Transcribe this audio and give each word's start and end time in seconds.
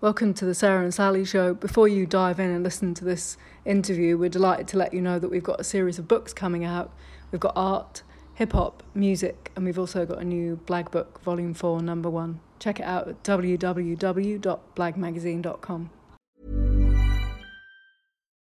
Welcome 0.00 0.32
to 0.34 0.44
the 0.44 0.54
Sarah 0.54 0.84
and 0.84 0.94
Sally 0.94 1.24
show. 1.24 1.54
Before 1.54 1.88
you 1.88 2.06
dive 2.06 2.38
in 2.38 2.50
and 2.50 2.62
listen 2.62 2.94
to 2.94 3.04
this 3.04 3.36
interview, 3.64 4.16
we're 4.16 4.28
delighted 4.28 4.68
to 4.68 4.76
let 4.76 4.94
you 4.94 5.00
know 5.00 5.18
that 5.18 5.28
we've 5.28 5.42
got 5.42 5.60
a 5.60 5.64
series 5.64 5.98
of 5.98 6.06
books 6.06 6.32
coming 6.32 6.64
out. 6.64 6.94
We've 7.32 7.40
got 7.40 7.54
art, 7.56 8.04
hip 8.34 8.52
hop, 8.52 8.84
music, 8.94 9.50
and 9.56 9.64
we've 9.64 9.76
also 9.76 10.06
got 10.06 10.20
a 10.20 10.24
new 10.24 10.60
Blag 10.66 10.92
book, 10.92 11.20
Volume 11.24 11.52
4, 11.52 11.82
Number 11.82 12.08
1. 12.08 12.38
Check 12.60 12.78
it 12.78 12.84
out 12.84 13.08
at 13.08 13.24
www.blagmagazine.com. 13.24 15.90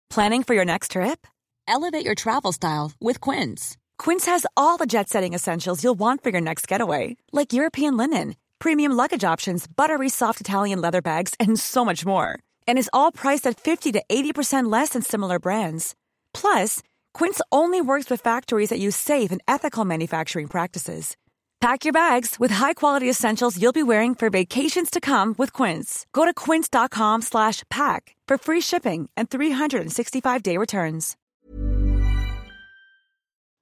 Planning 0.09 0.41
for 0.41 0.55
your 0.55 0.65
next 0.65 0.89
trip? 0.91 1.27
Elevate 1.67 2.03
your 2.03 2.15
travel 2.15 2.51
style 2.51 2.93
with 2.99 3.21
Quince. 3.21 3.77
Quince 3.99 4.25
has 4.25 4.47
all 4.57 4.77
the 4.77 4.87
jet 4.87 5.07
setting 5.07 5.35
essentials 5.35 5.83
you'll 5.83 5.93
want 5.93 6.23
for 6.23 6.31
your 6.31 6.41
next 6.41 6.67
getaway, 6.67 7.15
like 7.31 7.53
European 7.53 7.95
linen 7.95 8.33
premium 8.63 8.93
luggage 8.93 9.25
options, 9.25 9.67
buttery 9.67 10.07
soft 10.07 10.39
Italian 10.39 10.79
leather 10.79 11.01
bags, 11.01 11.35
and 11.37 11.59
so 11.59 11.83
much 11.83 12.05
more. 12.05 12.39
And 12.65 12.77
is 12.79 12.89
all 12.93 13.11
priced 13.11 13.45
at 13.45 13.59
50 13.59 13.91
to 13.91 14.03
80% 14.09 14.71
less 14.71 14.89
than 14.89 15.01
similar 15.01 15.37
brands. 15.37 15.95
Plus, 16.33 16.81
Quince 17.13 17.41
only 17.51 17.81
works 17.81 18.09
with 18.09 18.21
factories 18.21 18.69
that 18.69 18.79
use 18.79 18.95
safe 18.95 19.33
and 19.33 19.41
ethical 19.49 19.83
manufacturing 19.83 20.47
practices. 20.47 21.17
Pack 21.59 21.83
your 21.83 21.93
bags 21.93 22.39
with 22.39 22.51
high-quality 22.51 23.09
essentials 23.09 23.61
you'll 23.61 23.81
be 23.81 23.83
wearing 23.83 24.15
for 24.15 24.29
vacations 24.29 24.89
to 24.89 25.01
come 25.01 25.35
with 25.37 25.51
Quince. 25.53 26.05
Go 26.13 26.23
to 26.25 26.33
quince.com/pack 26.33 28.15
for 28.29 28.37
free 28.37 28.61
shipping 28.61 29.09
and 29.17 29.29
365-day 29.29 30.57
returns. 30.57 31.15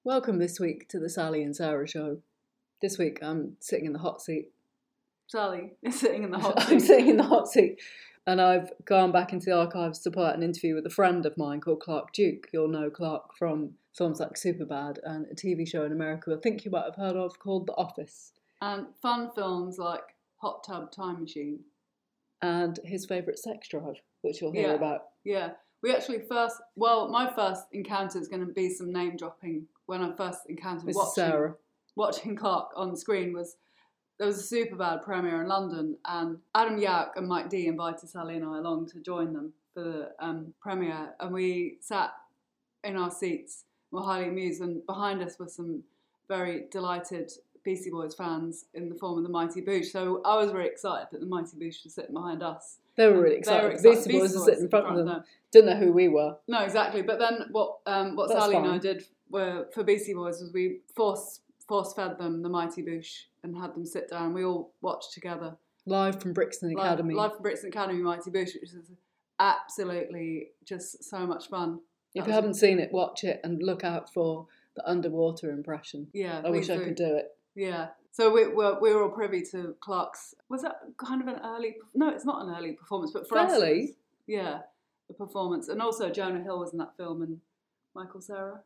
Welcome 0.04 0.40
this 0.40 0.60
week 0.60 0.88
to 0.90 1.00
the 1.00 1.10
Sally 1.10 1.44
and 1.44 1.56
Sarah 1.56 1.88
show. 1.88 2.18
This 2.82 2.98
week 2.98 3.20
I'm 3.22 3.58
sitting 3.60 3.86
in 3.86 3.94
the 3.94 4.00
hot 4.00 4.22
seat 4.22 4.52
Sally 5.32 5.74
is 5.82 6.00
sitting 6.00 6.24
in 6.24 6.32
the 6.32 6.38
hot 6.40 6.62
seat. 6.64 6.72
I'm 6.74 6.80
sitting 6.80 7.08
in 7.10 7.18
the 7.18 7.24
hot 7.24 7.48
seat. 7.48 7.80
And 8.28 8.40
I've 8.40 8.72
gone 8.86 9.12
back 9.12 9.34
into 9.34 9.46
the 9.46 9.58
archives 9.58 10.00
to 10.00 10.12
pull 10.12 10.26
out 10.26 10.36
an 10.36 10.44
interview 10.44 10.76
with 10.76 10.86
a 10.86 10.90
friend 10.92 11.26
of 11.26 11.38
mine 11.38 11.60
called 11.60 11.80
Clark 11.80 12.14
Duke. 12.14 12.48
You'll 12.54 12.68
know 12.68 12.90
Clark 12.92 13.36
from 13.38 13.72
films 13.98 14.20
like 14.20 14.34
Superbad 14.36 14.98
and 15.04 15.26
a 15.32 15.36
TV 15.36 15.68
show 15.68 15.84
in 15.84 15.92
America 15.92 16.34
I 16.34 16.40
think 16.40 16.64
you 16.64 16.72
might 16.72 16.86
have 16.86 16.96
heard 16.96 17.16
of 17.16 17.40
called 17.40 17.66
The 17.68 17.74
Office. 17.74 18.34
And 18.62 18.86
fun 19.02 19.32
films 19.34 19.80
like 19.80 20.04
Hot 20.38 20.64
Tub 20.64 20.92
Time 20.92 21.22
Machine. 21.22 21.62
And 22.44 22.80
his 22.84 23.06
favourite 23.08 23.40
sex 23.40 23.68
drive, 23.70 23.96
which 24.22 24.42
you'll 24.42 24.52
hear 24.52 24.70
Yeah. 24.70 24.74
about. 24.76 25.02
Yeah. 25.24 25.52
We 25.82 25.94
actually 25.96 26.20
first, 26.30 26.58
well, 26.76 27.08
my 27.10 27.32
first 27.34 27.64
encounter 27.72 28.20
is 28.20 28.28
going 28.28 28.46
to 28.46 28.54
be 28.54 28.70
some 28.70 28.92
name 28.94 29.18
dropping. 29.18 29.66
When 29.88 30.04
I 30.04 30.16
first 30.16 30.42
encountered 30.48 30.94
watching, 30.94 31.12
Sarah. 31.16 31.56
watching 31.96 32.36
Clark 32.36 32.70
on 32.76 32.96
screen 32.96 33.34
was 33.34 33.56
there 34.22 34.28
was 34.28 34.52
a 34.52 34.56
Superbad 34.56 35.02
premiere 35.02 35.42
in 35.42 35.48
London, 35.48 35.98
and 36.06 36.38
Adam 36.54 36.80
Yauch 36.80 37.10
and 37.16 37.28
Mike 37.28 37.50
D 37.50 37.66
invited 37.66 38.08
Sally 38.08 38.36
and 38.36 38.46
I 38.46 38.60
along 38.60 38.86
to 38.90 39.00
join 39.00 39.34
them 39.34 39.52
for 39.74 39.82
the 39.82 40.12
um, 40.20 40.54
premiere, 40.62 41.16
and 41.20 41.34
we 41.34 41.78
sat 41.82 42.14
in 42.84 42.98
our 42.98 43.10
seats, 43.10 43.64
were 43.90 44.04
highly 44.04 44.28
amused, 44.28 44.62
and 44.62 44.86
behind 44.86 45.24
us 45.24 45.40
were 45.40 45.48
some 45.48 45.82
very 46.28 46.66
delighted 46.70 47.32
Beastie 47.64 47.90
Boys 47.90 48.14
fans 48.14 48.66
in 48.76 48.90
the 48.90 48.96
form 48.96 49.18
of 49.18 49.24
the 49.24 49.30
Mighty 49.30 49.60
Boosh. 49.60 49.86
So 49.86 50.22
I 50.24 50.36
was 50.38 50.54
really 50.54 50.70
excited 50.70 51.08
that 51.12 51.20
the 51.20 51.26
Mighty 51.26 51.58
Boosh 51.58 51.84
was 51.84 51.96
sitting 51.96 52.14
behind 52.14 52.44
us. 52.44 52.78
They 52.98 53.08
were 53.08 53.20
really 53.20 53.30
they 53.30 53.38
excited. 53.38 53.64
were 53.64 53.70
The 53.70 53.76
excited. 53.76 53.96
Beastie 53.96 54.20
Boys 54.20 54.36
were 54.36 54.46
sitting 54.46 54.64
in 54.66 54.70
front 54.70 55.00
of 55.00 55.04
them. 55.04 55.24
Didn't 55.52 55.72
know 55.72 55.84
who 55.84 55.94
we 55.94 56.10
were. 56.10 56.36
No, 56.48 56.62
exactly. 56.62 57.02
But 57.02 57.18
then 57.18 57.48
what 57.52 57.80
um, 57.88 58.16
what 58.16 58.30
That's 58.30 58.40
Sally 58.40 58.58
and 58.58 58.68
I 58.68 58.78
did 58.78 59.04
were 59.32 59.66
for 59.74 59.84
Beastie 59.84 60.14
Boys 60.14 60.42
was 60.42 60.54
we 60.54 60.82
force 60.96 61.40
force 61.68 61.94
fed 61.94 62.18
them 62.18 62.42
the 62.42 62.50
Mighty 62.50 62.82
Boosh 62.84 63.24
and 63.44 63.58
had 63.58 63.74
them 63.76 63.86
sit 63.86 64.10
down. 64.10 64.34
We 64.34 64.44
all 64.46 64.74
watched 64.82 65.14
together 65.14 65.58
Live 65.86 66.22
from 66.22 66.34
Brixton 66.34 66.74
live, 66.74 66.86
Academy. 66.86 67.14
live 67.16 67.34
from 67.34 67.42
Brixton 67.42 67.70
Academy 67.70 68.02
Mighty 68.02 68.30
Boosh, 68.32 68.54
which 68.54 68.74
is 68.74 68.92
absolutely 69.40 70.50
just 70.66 71.04
so 71.04 71.26
much 71.26 71.50
fun. 71.50 71.80
if 72.14 72.24
That 72.24 72.30
you 72.30 72.34
haven't 72.36 72.54
seen 72.56 72.80
it, 72.80 72.92
watch 72.92 73.24
it 73.24 73.40
and 73.44 73.62
look 73.62 73.84
out 73.84 74.12
for 74.14 74.48
the 74.76 74.88
underwater 74.90 75.52
impression. 75.52 76.08
Yeah, 76.14 76.42
I 76.46 76.50
wish 76.50 76.68
please 76.68 76.80
I 76.80 76.84
could 76.84 76.96
do 76.96 77.16
it. 77.16 77.36
Yeah. 77.56 77.90
So 78.12 78.32
we 78.32 78.48
were 78.48 78.78
we 78.80 78.94
were 78.94 79.04
all 79.04 79.10
privy 79.10 79.42
to 79.52 79.76
Clark's. 79.80 80.36
Was 80.50 80.62
that 80.64 80.78
kind 80.98 81.22
of 81.22 81.28
an 81.28 81.40
early? 81.44 81.78
No, 81.96 82.10
it's 82.10 82.26
not 82.26 82.46
an 82.46 82.54
early 82.56 82.74
performance, 82.74 83.12
but 83.12 83.28
for 83.28 83.36
Fairly. 83.36 83.82
was- 83.82 83.92
yeah, 84.28 84.60
the 85.08 85.14
performance, 85.14 85.68
and 85.68 85.82
also 85.82 86.10
Jonah 86.10 86.42
Hill 86.44 86.60
was 86.60 86.72
in 86.74 86.78
that 86.80 86.96
film, 86.98 87.22
and 87.22 87.40
Michael 87.96 88.22
Cera. 88.22 88.62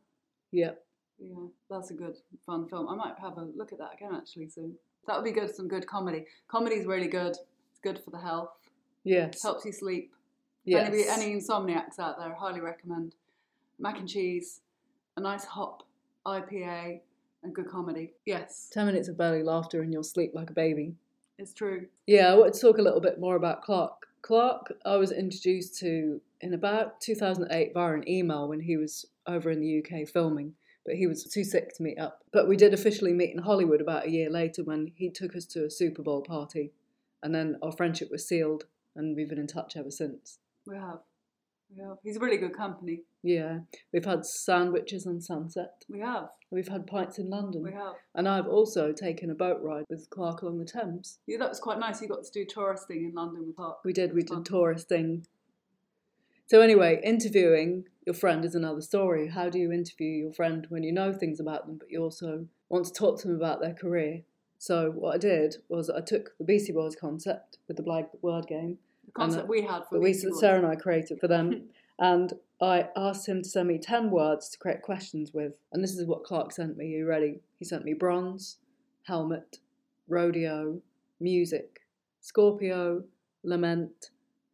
Yeah. 0.51 0.71
Yeah, 1.19 1.47
that's 1.69 1.91
a 1.91 1.93
good, 1.93 2.15
fun 2.45 2.67
film. 2.67 2.89
I 2.89 2.95
might 2.95 3.13
have 3.21 3.37
a 3.37 3.47
look 3.55 3.71
at 3.71 3.79
that 3.79 3.93
again 3.95 4.11
actually 4.15 4.49
soon. 4.49 4.73
That 5.07 5.15
would 5.15 5.25
be 5.25 5.31
good. 5.31 5.53
Some 5.55 5.67
good 5.67 5.87
comedy. 5.87 6.25
Comedy's 6.47 6.85
really 6.85 7.07
good. 7.07 7.35
It's 7.71 7.79
good 7.81 8.01
for 8.03 8.11
the 8.11 8.19
health. 8.19 8.49
Yes. 9.03 9.41
Helps 9.41 9.65
you 9.65 9.71
sleep. 9.71 10.13
Yes. 10.65 10.87
Any, 10.87 11.07
any 11.07 11.39
insomniacs 11.39 11.99
out 11.99 12.17
there, 12.17 12.33
I 12.33 12.37
highly 12.37 12.59
recommend. 12.59 13.15
Mac 13.77 13.99
and 13.99 14.09
cheese, 14.09 14.61
a 15.15 15.21
nice 15.21 15.45
hop 15.45 15.83
IPA, 16.25 17.01
and 17.43 17.53
good 17.53 17.69
comedy. 17.69 18.13
Yes, 18.25 18.69
10 18.73 18.85
minutes 18.87 19.07
of 19.07 19.17
belly 19.17 19.43
laughter 19.43 19.81
and 19.81 19.93
you'll 19.93 20.03
sleep 20.03 20.31
like 20.33 20.49
a 20.49 20.53
baby. 20.53 20.95
it's 21.37 21.53
true. 21.53 21.85
Yeah, 22.07 22.31
I 22.31 22.35
want 22.35 22.53
to 22.53 22.59
talk 22.59 22.77
a 22.77 22.81
little 22.81 23.01
bit 23.01 23.19
more 23.19 23.35
about 23.35 23.61
Clark. 23.61 24.07
Clark, 24.21 24.73
I 24.85 24.95
was 24.95 25.11
introduced 25.11 25.77
to 25.79 26.19
in 26.41 26.53
about 26.53 26.99
2008 27.01 27.73
via 27.73 27.93
an 27.93 28.09
email 28.09 28.47
when 28.47 28.59
he 28.61 28.75
was 28.77 29.05
over 29.27 29.51
in 29.51 29.59
the 29.59 29.79
UK 29.83 30.07
filming, 30.07 30.53
but 30.85 30.95
he 30.95 31.07
was 31.07 31.23
too 31.23 31.43
sick 31.43 31.73
to 31.75 31.83
meet 31.83 31.99
up. 31.99 32.23
But 32.31 32.47
we 32.47 32.55
did 32.55 32.73
officially 32.73 33.13
meet 33.13 33.33
in 33.33 33.41
Hollywood 33.41 33.81
about 33.81 34.05
a 34.05 34.11
year 34.11 34.29
later 34.29 34.63
when 34.63 34.91
he 34.95 35.09
took 35.09 35.35
us 35.35 35.45
to 35.47 35.65
a 35.65 35.71
Super 35.71 36.03
Bowl 36.03 36.21
party, 36.21 36.71
and 37.23 37.33
then 37.33 37.57
our 37.61 37.71
friendship 37.71 38.09
was 38.11 38.27
sealed, 38.27 38.65
and 38.95 39.15
we've 39.15 39.29
been 39.29 39.39
in 39.39 39.47
touch 39.47 39.75
ever 39.75 39.91
since. 39.91 40.39
We 40.67 40.75
have. 40.75 40.99
We 41.75 41.83
have. 41.83 41.97
He's 42.03 42.17
a 42.17 42.19
really 42.19 42.37
good 42.37 42.55
company. 42.55 43.01
Yeah, 43.23 43.59
we've 43.91 44.05
had 44.05 44.23
sandwiches 44.23 45.07
on 45.07 45.19
Sunset. 45.19 45.83
We 45.89 45.99
have. 45.99 46.29
We've 46.51 46.67
had 46.67 46.85
pints 46.85 47.17
in 47.17 47.31
London. 47.31 47.63
We 47.63 47.73
have. 47.73 47.95
And 48.13 48.29
I've 48.29 48.47
also 48.47 48.91
taken 48.91 49.31
a 49.31 49.35
boat 49.35 49.59
ride 49.63 49.85
with 49.89 50.07
Clark 50.11 50.43
along 50.43 50.59
the 50.59 50.65
Thames. 50.65 51.17
Yeah, 51.25 51.37
that 51.39 51.49
was 51.49 51.59
quite 51.59 51.79
nice. 51.79 52.01
You 52.01 52.07
got 52.07 52.23
to 52.23 52.31
do 52.31 52.45
touristing 52.45 53.05
in 53.05 53.15
London 53.15 53.47
with 53.47 53.55
Clark. 53.55 53.79
We 53.83 53.93
did, 53.93 54.13
we 54.13 54.21
did 54.21 54.45
touristing. 54.45 55.25
So, 56.45 56.61
anyway, 56.61 57.01
interviewing 57.03 57.85
your 58.05 58.13
friend 58.15 58.45
is 58.45 58.55
another 58.55 58.81
story. 58.81 59.29
How 59.29 59.49
do 59.49 59.59
you 59.59 59.71
interview 59.71 60.09
your 60.09 60.33
friend 60.33 60.65
when 60.69 60.83
you 60.83 60.91
know 60.91 61.11
things 61.11 61.39
about 61.39 61.65
them, 61.65 61.77
but 61.77 61.89
you 61.89 62.01
also 62.01 62.45
want 62.69 62.85
to 62.85 62.93
talk 62.93 63.19
to 63.21 63.27
them 63.27 63.35
about 63.35 63.61
their 63.61 63.73
career? 63.73 64.21
So, 64.57 64.91
what 64.91 65.15
I 65.15 65.17
did 65.17 65.57
was 65.69 65.89
I 65.89 66.01
took 66.01 66.37
the 66.37 66.45
Beastie 66.45 66.71
Boys 66.71 66.95
concept 66.95 67.57
with 67.67 67.77
the 67.77 67.83
Blag 67.83 68.07
word 68.21 68.47
game 68.47 68.77
The 69.05 69.11
concept 69.11 69.41
and, 69.41 69.49
uh, 69.49 69.51
we 69.51 69.61
had 69.61 69.83
for 69.89 69.99
we, 69.99 70.11
Boys. 70.11 70.39
Sarah 70.39 70.59
and 70.59 70.67
I 70.67 70.75
created 70.75 71.19
for 71.19 71.27
them, 71.27 71.69
and 71.99 72.33
I 72.61 72.89
asked 72.95 73.27
him 73.27 73.41
to 73.41 73.49
send 73.49 73.67
me 73.67 73.77
10 73.77 74.11
words 74.11 74.49
to 74.49 74.57
create 74.57 74.81
questions 74.81 75.33
with. 75.33 75.53
And 75.73 75.83
this 75.83 75.97
is 75.97 76.05
what 76.05 76.23
Clark 76.23 76.51
sent 76.51 76.77
me. 76.77 76.85
Are 76.85 76.97
you 76.99 77.05
ready? 77.05 77.41
He 77.59 77.65
sent 77.65 77.83
me 77.83 77.93
bronze, 77.93 78.57
helmet, 79.03 79.59
rodeo, 80.07 80.81
music, 81.19 81.81
Scorpio, 82.21 83.03
lament, 83.43 84.09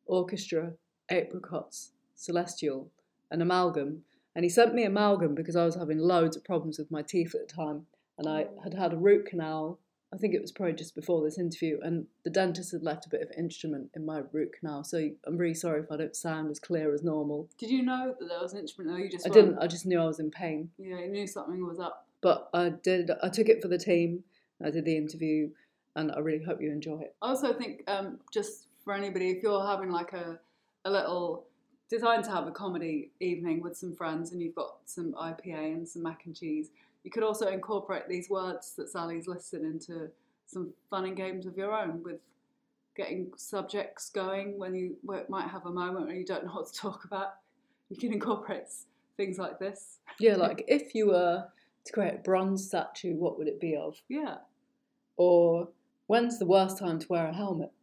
orchestra, 0.07 0.73
apricots, 1.09 1.91
celestial, 2.15 2.89
an 3.31 3.41
amalgam. 3.41 4.03
And 4.35 4.45
he 4.45 4.49
sent 4.49 4.73
me 4.73 4.83
amalgam 4.83 5.35
because 5.35 5.55
I 5.55 5.65
was 5.65 5.75
having 5.75 5.97
loads 5.97 6.37
of 6.37 6.43
problems 6.43 6.77
with 6.77 6.91
my 6.91 7.01
teeth 7.01 7.33
at 7.33 7.47
the 7.47 7.53
time. 7.53 7.87
And 8.17 8.29
I 8.29 8.47
had 8.63 8.73
had 8.73 8.93
a 8.93 8.97
root 8.97 9.25
canal. 9.25 9.79
I 10.13 10.17
think 10.17 10.35
it 10.35 10.41
was 10.41 10.51
probably 10.51 10.73
just 10.73 10.93
before 10.93 11.23
this 11.23 11.39
interview, 11.39 11.79
and 11.81 12.05
the 12.25 12.29
dentist 12.29 12.73
had 12.73 12.83
left 12.83 13.05
a 13.05 13.09
bit 13.09 13.21
of 13.21 13.31
instrument 13.37 13.91
in 13.95 14.05
my 14.05 14.23
root 14.33 14.51
canal. 14.59 14.83
So 14.83 15.09
I'm 15.25 15.37
really 15.37 15.53
sorry 15.53 15.81
if 15.81 15.89
I 15.89 15.95
don't 15.95 16.15
sound 16.15 16.51
as 16.51 16.59
clear 16.59 16.93
as 16.93 17.01
normal. 17.01 17.49
Did 17.57 17.69
you 17.69 17.81
know 17.81 18.13
that 18.19 18.27
there 18.27 18.41
was 18.41 18.51
an 18.51 18.59
instrument? 18.59 18.91
No, 18.91 19.01
you 19.01 19.09
just 19.09 19.25
I 19.25 19.29
didn't. 19.29 19.57
I 19.59 19.67
just 19.67 19.85
knew 19.85 20.01
I 20.01 20.05
was 20.05 20.19
in 20.19 20.29
pain. 20.29 20.69
Yeah, 20.77 20.99
you 20.99 21.07
knew 21.07 21.25
something 21.25 21.65
was 21.65 21.79
up. 21.79 22.07
But 22.19 22.49
I 22.53 22.69
did. 22.69 23.09
I 23.23 23.29
took 23.29 23.47
it 23.47 23.61
for 23.61 23.69
the 23.69 23.77
team. 23.77 24.25
I 24.61 24.69
did 24.69 24.83
the 24.83 24.97
interview, 24.97 25.49
and 25.95 26.11
I 26.11 26.19
really 26.19 26.43
hope 26.43 26.61
you 26.61 26.71
enjoy 26.71 26.99
it. 26.99 27.15
I 27.21 27.29
also 27.29 27.53
think 27.53 27.83
um, 27.87 28.19
just 28.33 28.67
for 28.83 28.93
anybody, 28.93 29.29
if 29.29 29.41
you're 29.41 29.65
having 29.65 29.91
like 29.91 30.11
a, 30.11 30.37
a 30.83 30.91
little 30.91 31.45
designed 31.91 32.23
to 32.23 32.31
have 32.31 32.47
a 32.47 32.51
comedy 32.51 33.11
evening 33.19 33.61
with 33.61 33.75
some 33.75 33.93
friends 33.93 34.31
and 34.31 34.41
you've 34.41 34.55
got 34.55 34.77
some 34.85 35.11
IPA 35.11 35.73
and 35.73 35.87
some 35.87 36.01
mac 36.01 36.25
and 36.25 36.33
cheese, 36.33 36.69
you 37.03 37.11
could 37.11 37.21
also 37.21 37.47
incorporate 37.47 38.07
these 38.07 38.29
words 38.29 38.73
that 38.77 38.89
Sally's 38.89 39.27
listed 39.27 39.61
into 39.61 40.09
some 40.47 40.69
fun 40.89 41.03
and 41.03 41.17
games 41.17 41.45
of 41.45 41.57
your 41.57 41.77
own 41.77 42.01
with 42.01 42.21
getting 42.95 43.31
subjects 43.35 44.09
going 44.09 44.57
when 44.57 44.73
you 44.73 44.95
might 45.03 45.47
have 45.47 45.65
a 45.65 45.69
moment 45.69 46.07
where 46.07 46.15
you 46.15 46.25
don't 46.25 46.45
know 46.45 46.53
what 46.53 46.67
to 46.67 46.73
talk 46.73 47.03
about. 47.03 47.33
You 47.89 47.97
can 47.97 48.13
incorporate 48.13 48.67
things 49.17 49.37
like 49.37 49.59
this. 49.59 49.97
Yeah, 50.17 50.37
like 50.37 50.63
if 50.69 50.95
you 50.95 51.07
were 51.07 51.45
to 51.83 51.91
create 51.91 52.13
a 52.13 52.19
bronze 52.19 52.65
statue, 52.65 53.15
what 53.15 53.37
would 53.37 53.49
it 53.49 53.59
be 53.59 53.75
of? 53.75 54.01
Yeah. 54.07 54.35
Or 55.17 55.67
when's 56.07 56.39
the 56.39 56.45
worst 56.45 56.77
time 56.77 56.99
to 56.99 57.07
wear 57.09 57.27
a 57.27 57.33
helmet? 57.33 57.73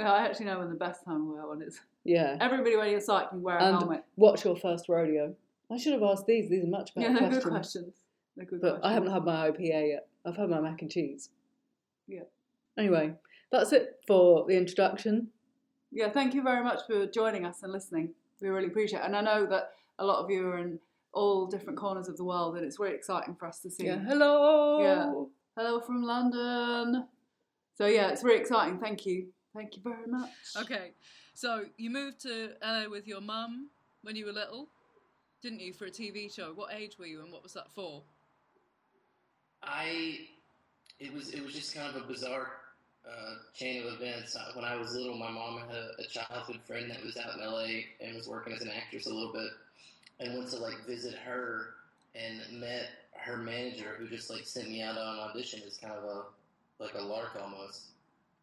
Yeah, 0.00 0.10
I 0.10 0.24
actually 0.24 0.46
know 0.46 0.58
when 0.58 0.70
the 0.70 0.74
best 0.74 1.04
time 1.04 1.26
to 1.26 1.34
wear 1.34 1.46
one 1.46 1.60
is. 1.60 1.82
Yeah. 2.04 2.36
Everybody 2.40 2.76
when 2.76 2.90
you're 2.90 3.00
cycling, 3.00 3.42
wear 3.42 3.58
a 3.58 3.62
And 3.64 3.76
helmet. 3.78 4.04
what's 4.16 4.44
your 4.44 4.56
first 4.56 4.88
rodeo? 4.88 5.34
I 5.70 5.76
should 5.78 5.92
have 5.92 6.02
asked 6.02 6.26
these. 6.26 6.50
These 6.50 6.64
are 6.64 6.68
much 6.68 6.94
better 6.94 7.08
Yeah, 7.08 7.12
they're 7.18 7.40
questions. 7.40 7.44
good 7.44 7.50
questions. 7.52 7.94
They're 8.36 8.46
good 8.46 8.60
But 8.60 8.68
questions. 8.80 8.90
I 8.90 8.92
haven't 8.94 9.12
had 9.12 9.24
my 9.24 9.50
IPA 9.50 9.88
yet. 9.88 10.08
I've 10.24 10.36
had 10.36 10.48
my 10.50 10.60
mac 10.60 10.82
and 10.82 10.90
cheese. 10.90 11.30
Yeah. 12.08 12.22
Anyway, 12.78 13.12
that's 13.50 13.72
it 13.72 14.00
for 14.06 14.44
the 14.46 14.56
introduction. 14.56 15.28
Yeah, 15.92 16.10
thank 16.10 16.34
you 16.34 16.42
very 16.42 16.64
much 16.64 16.80
for 16.86 17.06
joining 17.06 17.44
us 17.44 17.62
and 17.62 17.72
listening. 17.72 18.10
We 18.40 18.48
really 18.48 18.68
appreciate 18.68 19.00
it. 19.00 19.04
And 19.04 19.16
I 19.16 19.20
know 19.20 19.46
that 19.46 19.72
a 19.98 20.04
lot 20.04 20.24
of 20.24 20.30
you 20.30 20.46
are 20.48 20.58
in 20.58 20.78
all 21.12 21.46
different 21.46 21.78
corners 21.78 22.08
of 22.08 22.16
the 22.16 22.24
world, 22.24 22.56
and 22.56 22.64
it's 22.64 22.80
really 22.80 22.94
exciting 22.94 23.34
for 23.34 23.46
us 23.46 23.58
to 23.60 23.70
see. 23.70 23.84
Yeah. 23.86 23.98
Hello. 23.98 24.80
Yeah. 24.82 25.12
Hello 25.56 25.80
from 25.80 26.02
London. 26.02 27.06
So, 27.76 27.86
yeah, 27.86 28.08
it's 28.08 28.24
really 28.24 28.40
exciting. 28.40 28.78
Thank 28.78 29.04
you. 29.04 29.26
Thank 29.54 29.76
you 29.76 29.82
very 29.82 30.06
much. 30.06 30.30
Okay, 30.62 30.92
so 31.34 31.64
you 31.76 31.90
moved 31.90 32.20
to 32.20 32.50
LA 32.62 32.88
with 32.88 33.06
your 33.06 33.20
mum 33.20 33.70
when 34.02 34.16
you 34.16 34.26
were 34.26 34.32
little, 34.32 34.68
didn't 35.42 35.60
you, 35.60 35.72
for 35.72 35.86
a 35.86 35.90
TV 35.90 36.32
show? 36.32 36.52
What 36.54 36.74
age 36.74 36.98
were 36.98 37.06
you, 37.06 37.22
and 37.22 37.32
what 37.32 37.42
was 37.42 37.54
that 37.54 37.70
for? 37.70 38.02
I 39.62 40.20
it 40.98 41.12
was 41.12 41.30
it 41.30 41.44
was 41.44 41.54
just 41.54 41.74
kind 41.74 41.94
of 41.94 42.02
a 42.02 42.06
bizarre 42.06 42.52
uh, 43.08 43.34
chain 43.54 43.82
of 43.82 43.94
events. 43.94 44.36
When 44.54 44.64
I 44.64 44.76
was 44.76 44.94
little, 44.94 45.16
my 45.16 45.30
mom 45.30 45.58
had 45.58 45.76
a, 45.76 45.90
a 46.00 46.06
childhood 46.06 46.60
friend 46.66 46.90
that 46.90 47.04
was 47.04 47.16
out 47.16 47.34
in 47.34 47.44
LA 47.44 47.82
and 48.00 48.14
was 48.14 48.28
working 48.28 48.52
as 48.52 48.62
an 48.62 48.70
actress 48.70 49.06
a 49.06 49.12
little 49.12 49.32
bit, 49.32 49.50
and 50.20 50.36
went 50.36 50.50
to 50.50 50.56
like 50.56 50.84
visit 50.86 51.14
her 51.14 51.74
and 52.14 52.60
met 52.60 52.88
her 53.12 53.36
manager, 53.36 53.96
who 53.98 54.08
just 54.08 54.30
like 54.30 54.46
sent 54.46 54.68
me 54.68 54.82
out 54.82 54.98
on 54.98 55.14
an 55.14 55.20
audition 55.20 55.60
as 55.66 55.78
kind 55.78 55.94
of 55.94 56.04
a 56.04 56.22
like 56.82 56.94
a 56.94 57.02
lark 57.02 57.36
almost. 57.40 57.91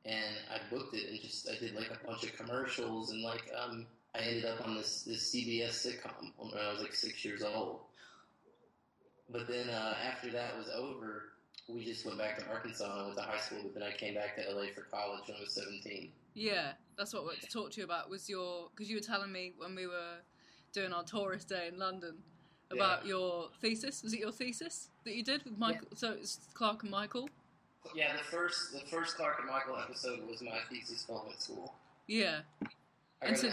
And 0.06 0.36
I 0.50 0.60
booked 0.74 0.96
it 0.96 1.10
and 1.10 1.20
just 1.20 1.50
I 1.50 1.58
did 1.60 1.76
like 1.76 1.92
a 1.92 2.06
bunch 2.06 2.24
of 2.24 2.36
commercials 2.36 3.12
and 3.12 3.22
like 3.22 3.52
um, 3.62 3.86
I 4.16 4.20
ended 4.20 4.46
up 4.46 4.66
on 4.66 4.76
this 4.76 5.04
this 5.04 5.34
CBS 5.34 5.86
sitcom 5.86 6.32
when 6.38 6.52
I 6.62 6.72
was 6.72 6.82
like 6.82 6.94
six 6.94 7.24
years 7.24 7.44
old. 7.44 7.82
But 9.32 9.48
then 9.48 9.70
uh, 9.70 9.96
after 10.04 10.32
that 10.32 10.58
was 10.58 10.70
over, 10.76 11.24
we 11.68 11.86
just 11.86 12.06
went 12.06 12.18
back 12.18 12.38
to 12.40 12.48
Arkansas 12.50 12.98
and 12.98 13.06
went 13.08 13.18
to 13.18 13.24
high 13.24 13.40
school. 13.40 13.60
But 13.64 13.74
then 13.76 13.84
I 13.84 13.92
came 13.92 14.16
back 14.16 14.36
to 14.38 14.42
LA 14.52 14.68
for 14.74 14.82
college 14.82 15.28
when 15.28 15.38
I 15.38 15.42
was 15.42 15.54
17. 15.54 16.12
Yeah, 16.34 16.72
that's 16.98 17.14
what 17.14 17.22
I 17.22 17.26
wanted 17.26 17.42
to 17.42 17.48
talk 17.50 17.72
to 17.72 17.78
you 17.82 17.84
about. 17.86 18.10
Was 18.10 18.30
your 18.30 18.70
because 18.76 18.90
you 18.90 18.98
were 18.98 19.04
telling 19.04 19.32
me 19.32 19.54
when 19.58 19.76
we 19.76 19.86
were 19.86 20.18
doing 20.74 20.94
our 20.94 21.04
tourist 21.04 21.50
day 21.50 21.68
in 21.72 21.78
London 21.78 22.16
about 22.72 23.04
Yeah. 23.04 23.10
your 23.10 23.50
thesis. 23.60 24.04
Was 24.04 24.14
it 24.14 24.20
your 24.20 24.32
thesis 24.32 24.90
that 25.04 25.16
you 25.16 25.24
did 25.24 25.44
with 25.44 25.58
Michael? 25.58 25.88
So 25.96 26.12
it's 26.12 26.40
Clark 26.54 26.84
and 26.84 26.92
Michael. 26.92 27.30
Yeah, 27.96 28.16
the 28.16 28.24
first 28.24 28.72
the 28.74 28.82
first 28.90 29.16
Clark 29.16 29.38
and 29.40 29.50
Michael 29.50 29.78
episode 29.78 30.28
was 30.28 30.42
my 30.42 30.60
thesis 30.70 31.04
film 31.04 31.22
at 31.32 31.42
school. 31.42 31.74
Yeah. 32.08 32.40
I 33.22 33.28
And 33.28 33.38
so- 33.38 33.52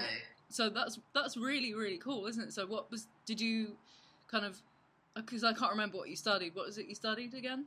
So 0.49 0.69
that's 0.71 0.99
that's 1.15 1.37
really 1.37 1.75
really 1.75 1.99
cool, 1.99 2.27
isn't 2.27 2.43
it? 2.43 2.53
So 2.53 2.67
what 2.67 2.91
was 2.91 3.07
did 3.25 3.41
you 3.41 3.77
kind 4.29 4.45
of 4.45 4.61
because 5.15 5.43
I 5.45 5.53
can't 5.53 5.71
remember 5.71 5.97
what 5.97 6.09
you 6.09 6.17
studied. 6.17 6.55
What 6.55 6.67
was 6.67 6.79
it 6.79 6.87
you 6.87 6.95
studied 6.95 7.35
again? 7.35 7.67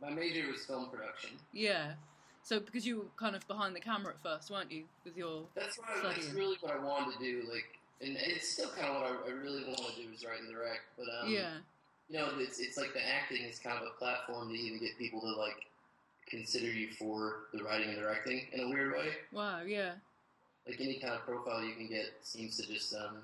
My 0.00 0.10
major 0.10 0.46
was 0.50 0.64
film 0.64 0.88
production. 0.90 1.30
Yeah. 1.52 1.92
So 2.42 2.58
because 2.58 2.86
you 2.86 2.98
were 2.98 3.04
kind 3.16 3.36
of 3.36 3.46
behind 3.46 3.76
the 3.76 3.80
camera 3.80 4.14
at 4.14 4.22
first, 4.22 4.50
weren't 4.50 4.72
you, 4.72 4.84
with 5.04 5.14
your 5.16 5.44
That's 5.54 5.78
what 5.78 5.88
I, 5.90 6.02
that's 6.14 6.30
really 6.30 6.56
what 6.62 6.72
I 6.74 6.78
wanted 6.82 7.18
to 7.18 7.22
do. 7.22 7.42
Like, 7.52 7.66
and 8.00 8.16
it's 8.18 8.48
still 8.54 8.70
kind 8.70 8.86
of 8.88 8.94
what 9.02 9.04
I, 9.28 9.30
I 9.30 9.32
really 9.34 9.62
want 9.64 9.76
to 9.76 9.94
do 10.02 10.08
is 10.14 10.24
write 10.24 10.40
and 10.40 10.50
direct. 10.50 10.80
But 10.96 11.06
um, 11.22 11.30
yeah 11.30 11.58
you 12.08 12.18
know, 12.18 12.28
it's 12.38 12.58
it's 12.58 12.76
like 12.76 12.92
the 12.92 13.06
acting 13.06 13.44
is 13.44 13.60
kind 13.60 13.78
of 13.78 13.84
a 13.86 13.96
platform 13.98 14.48
to 14.48 14.54
even 14.58 14.80
get 14.80 14.98
people 14.98 15.20
to 15.20 15.28
like 15.36 15.66
consider 16.30 16.66
you 16.66 16.88
for 16.98 17.46
the 17.52 17.62
writing 17.64 17.88
and 17.90 17.98
directing 17.98 18.42
in 18.52 18.60
a 18.60 18.68
weird 18.68 18.92
way. 18.92 19.08
wow 19.32 19.60
yeah 19.62 19.92
Like 20.66 20.80
any 20.80 20.98
kind 20.98 21.14
of 21.14 21.22
profile 21.26 21.62
you 21.64 21.74
can 21.74 21.88
get 21.88 22.06
seems 22.22 22.56
to 22.58 22.66
just 22.72 22.94
um, 22.94 23.16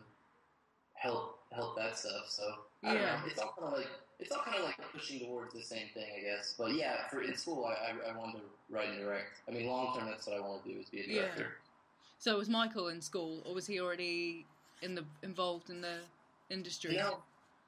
help 0.94 1.38
help 1.52 1.76
that 1.76 1.96
stuff. 1.96 2.24
So 2.28 2.42
I 2.82 2.94
don't 2.94 3.02
Yeah. 3.02 3.20
know. 3.20 3.26
It's 3.26 3.38
all 3.38 3.54
kind 3.58 3.72
of 3.72 3.78
like 3.78 3.90
it's 4.18 4.32
all 4.32 4.42
kind 4.42 4.56
of 4.58 4.64
like 4.64 4.76
pushing 4.92 5.20
towards 5.20 5.52
the 5.54 5.62
same 5.62 5.88
thing, 5.94 6.06
I 6.16 6.20
guess. 6.20 6.54
But 6.58 6.74
yeah, 6.74 7.06
for 7.08 7.22
in 7.22 7.36
school, 7.36 7.64
I 7.66 7.92
I, 7.92 8.10
I 8.10 8.16
wanted 8.16 8.38
to 8.40 8.44
write 8.70 8.88
and 8.88 8.98
direct. 8.98 9.40
I 9.48 9.52
mean, 9.52 9.66
long 9.66 9.96
term, 9.96 10.06
that's 10.08 10.26
what 10.26 10.36
I 10.36 10.40
want 10.40 10.64
to 10.64 10.72
do 10.72 10.80
is 10.80 10.86
be 10.88 11.00
a 11.02 11.04
Yeah. 11.06 11.44
So 12.18 12.38
was 12.38 12.48
Michael 12.48 12.88
in 12.88 13.00
school, 13.02 13.42
or 13.46 13.54
was 13.54 13.66
he 13.66 13.78
already 13.80 14.46
in 14.82 14.94
the 14.94 15.04
involved 15.22 15.70
in 15.70 15.80
the 15.82 15.98
industry? 16.50 16.92
You 16.92 16.98
know, 16.98 17.18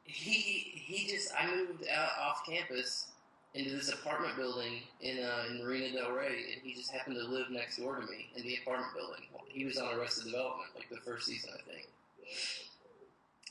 he 0.05 0.32
he 0.32 1.06
just 1.06 1.32
I 1.38 1.46
moved 1.55 1.87
out 1.87 2.11
off 2.19 2.44
campus 2.46 3.08
into 3.55 3.71
this 3.71 3.89
apartment 3.89 4.37
building 4.37 4.83
in 5.00 5.19
uh, 5.19 5.45
in 5.50 5.65
Marina 5.65 5.93
Del 5.99 6.12
Rey, 6.12 6.53
and 6.53 6.62
he 6.62 6.75
just 6.75 6.91
happened 6.91 7.17
to 7.17 7.25
live 7.27 7.50
next 7.50 7.79
door 7.79 7.97
to 7.97 8.03
me 8.03 8.31
in 8.37 8.43
the 8.43 8.59
apartment 8.62 8.93
building. 8.95 9.23
He 9.49 9.65
was 9.65 9.79
on 9.79 9.95
Arrested 9.95 10.25
Development, 10.25 10.69
like 10.77 10.89
the 10.91 11.00
first 11.05 11.27
season, 11.27 11.50
I 11.55 11.71
think. 11.71 11.89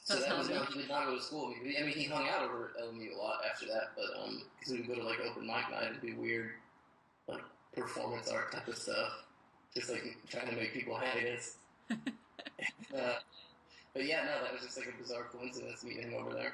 So 0.03 0.15
That's 0.15 0.27
that 0.27 0.37
was 0.37 0.49
no, 0.49 0.63
he 0.63 0.79
did 0.79 0.89
not 0.89 1.05
go 1.05 1.17
to 1.17 1.21
school. 1.21 1.49
with 1.49 1.61
me. 1.61 1.75
I 1.77 1.83
mean, 1.83 1.93
he 1.93 2.05
hung 2.05 2.29
out 2.29 2.43
over 2.43 2.71
at 2.77 2.83
LMU 2.85 3.13
a 3.13 3.17
lot 3.17 3.41
after 3.49 3.65
that, 3.65 3.91
but 3.95 4.05
um, 4.23 4.41
because 4.57 4.73
we 4.73 4.79
would 4.79 4.87
go 4.87 4.95
to 4.95 5.03
like 5.03 5.19
open 5.19 5.45
mic 5.45 5.69
night 5.69 5.91
and 5.91 6.01
do 6.01 6.15
weird, 6.15 6.51
like 7.27 7.41
performance 7.75 8.29
art 8.29 8.53
type 8.53 8.67
of 8.67 8.77
stuff, 8.77 9.25
just 9.75 9.89
like 9.89 10.17
trying 10.29 10.47
to 10.47 10.55
make 10.55 10.73
people 10.73 10.95
hate 10.95 11.37
us. 11.37 11.55
uh, 11.91 13.15
but 13.93 14.05
yeah, 14.05 14.23
no, 14.23 14.43
that 14.43 14.53
was 14.53 14.61
just 14.61 14.77
like 14.77 14.87
a 14.87 15.01
bizarre 15.01 15.25
coincidence 15.35 15.83
meeting 15.83 16.03
him 16.03 16.13
over 16.13 16.33
there. 16.33 16.53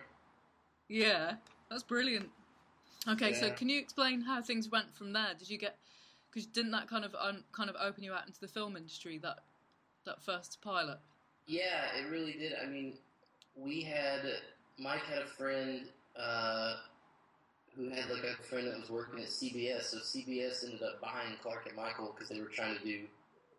Yeah, 0.88 1.34
that's 1.70 1.84
brilliant. 1.84 2.30
Okay, 3.08 3.34
so 3.34 3.50
can 3.52 3.68
you 3.70 3.80
explain 3.80 4.22
how 4.22 4.42
things 4.42 4.70
went 4.70 4.96
from 4.96 5.14
there? 5.14 5.34
Did 5.38 5.50
you 5.50 5.58
get 5.58 5.78
because 6.32 6.46
didn't 6.48 6.72
that 6.72 6.88
kind 6.90 7.06
of 7.06 7.14
un, 7.16 7.44
kind 7.52 7.70
of 7.70 7.76
open 7.80 8.04
you 8.04 8.14
out 8.14 8.26
into 8.26 8.40
the 8.40 8.48
film 8.48 8.76
industry 8.78 9.18
that 9.20 9.40
that 10.06 10.22
first 10.22 10.62
pilot? 10.62 11.00
Yeah, 11.46 11.86
it 11.98 12.10
really 12.10 12.34
did. 12.34 12.54
I 12.64 12.68
mean, 12.68 12.94
we 13.56 13.82
had 13.82 14.22
Mike 14.80 15.04
had 15.04 15.22
a 15.22 15.28
friend 15.28 15.82
uh, 16.16 16.76
who 17.76 17.90
had 17.90 18.10
like 18.10 18.24
a 18.24 18.42
friend 18.44 18.68
that 18.68 18.80
was 18.80 18.90
working 18.90 19.20
at 19.20 19.28
CBS. 19.28 19.84
So 19.84 19.98
CBS 19.98 20.64
ended 20.64 20.82
up 20.84 21.02
buying 21.02 21.36
Clark 21.42 21.68
and 21.68 21.76
Michael 21.76 22.14
because 22.14 22.30
they 22.30 22.40
were 22.40 22.48
trying 22.48 22.78
to 22.78 22.84
do 22.84 23.00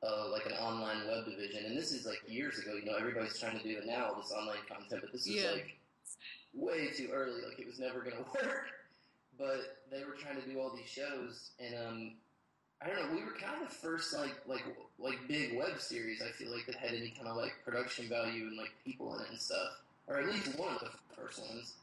uh, 0.03 0.31
like 0.31 0.47
an 0.47 0.53
online 0.53 1.07
web 1.07 1.27
division. 1.27 1.67
And 1.67 1.77
this 1.77 1.93
is 1.93 2.07
like 2.07 2.23
years 2.27 2.59
ago. 2.59 2.75
You 2.75 2.87
know, 2.87 2.97
everybody's 2.99 3.39
trying 3.39 3.59
to 3.59 3.63
do 3.63 3.77
it 3.79 3.87
now, 3.87 4.15
this 4.21 4.33
online 4.33 4.59
content. 4.69 5.03
But 5.03 5.13
this 5.13 5.27
was 5.27 5.37
Yeah. 5.37 5.51
like 5.53 5.77
way 6.55 6.89
too 6.97 7.11
early. 7.13 7.43
Like 7.47 7.59
it 7.59 7.67
was 7.67 7.79
never 7.79 8.01
going 8.01 8.17
to 8.17 8.23
work. 8.23 8.71
But 9.39 9.79
they 9.91 10.05
were 10.05 10.13
trying 10.13 10.41
to 10.41 10.49
do 10.49 10.61
all 10.61 10.71
these 10.71 10.89
shows, 10.89 11.51
and 11.59 11.75
um, 11.75 12.13
I 12.81 12.89
don't 12.89 12.97
know. 12.97 13.17
We 13.17 13.25
were 13.25 13.33
kind 13.33 13.63
of 13.63 13.69
the 13.69 13.75
first 13.75 14.15
like 14.15 14.35
like 14.47 14.65
like 14.99 15.27
big 15.29 15.57
web 15.57 15.81
series. 15.81 16.23
I 16.23 16.31
feel 16.31 16.53
like 16.53 16.67
that 16.67 16.77
had 16.77 16.95
any 16.95 17.11
kind 17.11 17.29
of 17.29 17.37
like 17.37 17.55
production 17.65 18.09
value 18.09 18.47
and 18.47 18.57
like 18.57 18.73
people 18.85 19.15
in 19.15 19.23
it 19.23 19.31
and 19.31 19.39
stuff, 19.39 19.83
or 20.07 20.19
at 20.19 20.27
least 20.27 20.59
one 20.59 20.75
of 20.75 20.81
the 20.81 20.91
first 21.17 21.43
ones. 21.43 21.75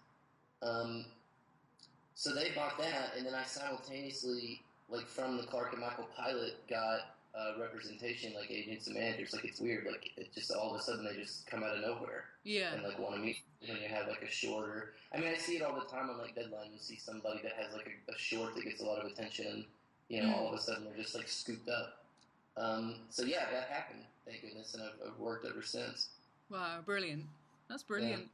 Um, 0.61 1.05
so 2.15 2.33
they 2.33 2.51
bought 2.55 2.77
that, 2.77 3.13
and 3.17 3.25
then 3.25 3.33
I 3.33 3.43
simultaneously 3.43 4.61
like 4.89 5.07
from 5.07 5.37
the 5.37 5.43
Clark 5.43 5.73
and 5.73 5.81
Michael 5.81 6.07
pilot 6.15 6.55
got 6.69 7.15
uh, 7.33 7.59
representation 7.59 8.33
like 8.33 8.51
agents 8.51 8.87
and 8.87 8.95
managers. 8.95 9.33
Like 9.33 9.45
it's 9.45 9.59
weird. 9.59 9.85
Like 9.89 10.11
it 10.17 10.33
just 10.33 10.51
all 10.51 10.73
of 10.73 10.79
a 10.79 10.83
sudden 10.83 11.05
they 11.05 11.13
just 11.15 11.47
come 11.47 11.63
out 11.63 11.75
of 11.75 11.81
nowhere 11.81 12.25
Yeah, 12.43 12.73
and 12.73 12.83
like 12.83 12.99
want 12.99 13.15
to 13.15 13.21
meet 13.21 13.37
when 13.67 13.77
you 13.77 13.87
have 13.87 14.07
like 14.07 14.21
a 14.21 14.29
shorter. 14.29 14.93
I 15.13 15.17
mean, 15.19 15.29
I 15.29 15.37
see 15.37 15.57
it 15.57 15.61
all 15.61 15.75
the 15.75 15.85
time 15.85 16.09
on 16.09 16.17
like 16.17 16.35
Deadline. 16.35 16.71
You 16.73 16.79
see 16.79 16.97
somebody 16.97 17.39
that 17.43 17.53
has 17.53 17.73
like 17.73 17.87
a, 18.07 18.11
a 18.11 18.17
short 18.17 18.55
that 18.55 18.63
gets 18.63 18.81
a 18.81 18.85
lot 18.85 18.99
of 18.99 19.11
attention, 19.11 19.47
and 19.47 19.65
you 20.09 20.21
know, 20.21 20.27
Mm. 20.29 20.37
all 20.37 20.47
of 20.49 20.59
a 20.59 20.61
sudden 20.61 20.83
they're 20.85 20.97
just 21.01 21.15
like 21.15 21.27
scooped 21.27 21.69
up. 21.69 22.03
Um, 22.57 22.95
so 23.09 23.23
yeah, 23.23 23.45
that 23.51 23.69
happened. 23.69 24.01
Thank 24.25 24.41
goodness, 24.41 24.73
and 24.73 24.83
I've, 24.83 25.11
I've 25.13 25.19
worked 25.19 25.45
ever 25.45 25.61
since. 25.61 26.09
wow, 26.49 26.79
brilliant. 26.85 27.23
That's 27.69 27.83
brilliant. 27.83 28.27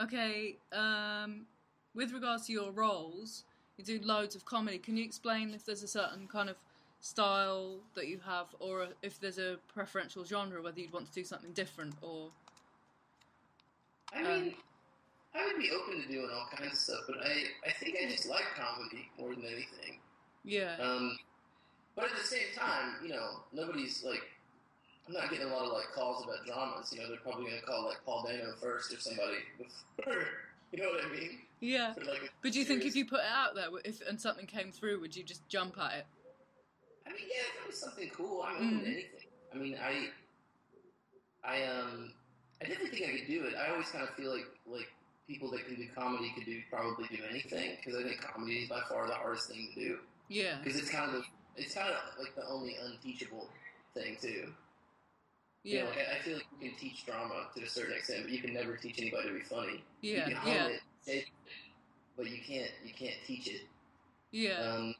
Okay, 0.00 0.56
um, 0.72 1.46
with 1.94 2.12
regards 2.12 2.46
to 2.46 2.52
your 2.52 2.70
roles, 2.72 3.44
you 3.76 3.84
do 3.84 4.00
loads 4.02 4.34
of 4.34 4.44
comedy. 4.44 4.78
Can 4.78 4.96
you 4.96 5.04
explain 5.04 5.52
if 5.54 5.64
there's 5.64 5.82
a 5.82 5.88
certain 5.88 6.26
kind 6.26 6.48
of 6.48 6.56
style 7.00 7.78
that 7.94 8.08
you 8.08 8.20
have, 8.26 8.46
or 8.58 8.88
if 9.02 9.18
there's 9.20 9.38
a 9.38 9.58
preferential 9.72 10.24
genre, 10.24 10.62
whether 10.62 10.80
you'd 10.80 10.92
want 10.92 11.06
to 11.06 11.12
do 11.12 11.24
something 11.24 11.52
different, 11.52 11.94
or 12.02 12.30
I 14.14 14.22
mean, 14.22 14.54
I 15.34 15.46
would 15.46 15.60
be 15.60 15.70
open 15.70 16.02
to 16.02 16.08
doing 16.08 16.28
all 16.34 16.46
kinds 16.54 16.72
of 16.72 16.78
stuff, 16.78 17.00
but 17.08 17.18
I 17.24 17.44
I 17.66 17.72
think 17.72 17.96
I 18.02 18.10
just 18.10 18.28
like 18.28 18.44
comedy 18.56 19.08
more 19.18 19.30
than 19.34 19.44
anything. 19.44 19.98
yeah, 20.44 20.76
Um, 20.80 21.16
but 21.94 22.06
at 22.06 22.16
the 22.16 22.24
same 22.26 22.48
time, 22.56 22.94
you 23.02 23.10
know, 23.10 23.40
nobody's 23.52 24.02
like, 24.04 24.22
I'm 25.06 25.14
not 25.14 25.30
getting 25.30 25.46
a 25.46 25.50
lot 25.52 25.64
of 25.66 25.72
like 25.72 25.90
calls 25.94 26.24
about 26.24 26.44
dramas. 26.46 26.92
You 26.92 27.00
know, 27.00 27.08
they're 27.08 27.18
probably 27.18 27.46
going 27.46 27.60
to 27.60 27.66
call 27.66 27.84
like 27.86 27.98
Paul 28.04 28.24
Dano 28.26 28.52
first 28.60 28.92
or 28.92 29.00
somebody. 29.00 29.38
Before, 29.96 30.14
you 30.72 30.82
know 30.82 30.88
what 30.90 31.04
I 31.04 31.08
mean? 31.12 31.38
yeah. 31.60 31.94
Like, 31.96 32.32
But 32.42 32.52
do 32.52 32.58
you 32.58 32.64
think 32.64 32.84
if 32.84 32.94
you 32.96 33.04
put 33.06 33.20
it 33.20 33.26
out 33.32 33.54
there, 33.54 33.68
if 33.84 34.06
and 34.08 34.20
something 34.20 34.46
came 34.46 34.70
through, 34.72 35.00
would 35.00 35.14
you 35.16 35.22
just 35.22 35.46
jump 35.48 35.78
at 35.78 35.98
it? 35.98 36.06
I 37.10 37.14
mean, 37.14 37.26
yeah, 37.28 37.42
if 37.50 37.64
it 37.64 37.66
was 37.68 37.80
something 37.80 38.10
cool, 38.16 38.42
I'm 38.46 38.56
open 38.56 38.78
Mm. 38.78 38.84
to 38.84 38.86
anything. 38.86 39.26
I 39.52 39.58
mean, 39.58 39.76
I, 39.82 40.10
I 41.44 41.64
um, 41.64 42.12
I 42.62 42.66
definitely 42.66 42.98
think 42.98 43.10
I 43.10 43.18
could 43.18 43.26
do 43.28 43.44
it. 43.46 43.54
I 43.56 43.70
always 43.72 43.90
kind 43.90 44.04
of 44.04 44.10
feel 44.14 44.30
like 44.32 44.46
like 44.66 44.88
people 45.26 45.50
that 45.52 45.66
can 45.66 45.76
do 45.76 45.88
comedy 45.94 46.32
could 46.36 46.46
do 46.46 46.60
probably 46.70 47.06
do 47.10 47.22
anything 47.28 47.76
because 47.76 47.98
I 47.98 48.04
think 48.06 48.20
comedy 48.20 48.58
is 48.62 48.68
by 48.68 48.80
far 48.88 49.06
the 49.08 49.14
hardest 49.14 49.48
thing 49.48 49.70
to 49.74 49.80
do. 49.80 49.98
Yeah, 50.28 50.58
because 50.62 50.78
it's 50.78 50.90
kind 50.90 51.06
of 51.10 51.12
the, 51.12 51.22
it's 51.56 51.74
kind 51.74 51.88
of 51.90 51.96
like 52.18 52.34
the 52.36 52.46
only 52.48 52.76
unteachable 52.84 53.48
thing 53.94 54.16
too. 54.20 54.52
You 55.68 55.78
yeah, 55.78 55.84
know, 55.84 55.90
like 55.90 55.98
I, 55.98 56.16
I 56.16 56.18
feel 56.20 56.34
like 56.34 56.46
you 56.60 56.70
can 56.70 56.78
teach 56.78 57.06
drama 57.06 57.46
to 57.56 57.62
a 57.62 57.68
certain 57.68 57.94
extent, 57.96 58.22
but 58.24 58.32
you 58.32 58.38
can 58.40 58.54
never 58.54 58.76
teach 58.76 59.00
anybody 59.00 59.28
to 59.28 59.34
be 59.34 59.40
funny. 59.40 59.82
yeah, 60.02 60.16
you 60.16 60.22
can 60.22 60.36
hone 60.36 60.54
yeah, 60.54 60.66
it, 60.66 60.80
but 62.16 62.30
you 62.30 62.38
can't 62.46 62.70
you 62.84 62.92
can't 62.94 63.16
teach 63.26 63.46
it. 63.48 63.62
yeah, 64.32 64.50
Um, 64.60 64.60
yeah, 64.60 64.64
I 64.64 64.76
don't 64.76 64.94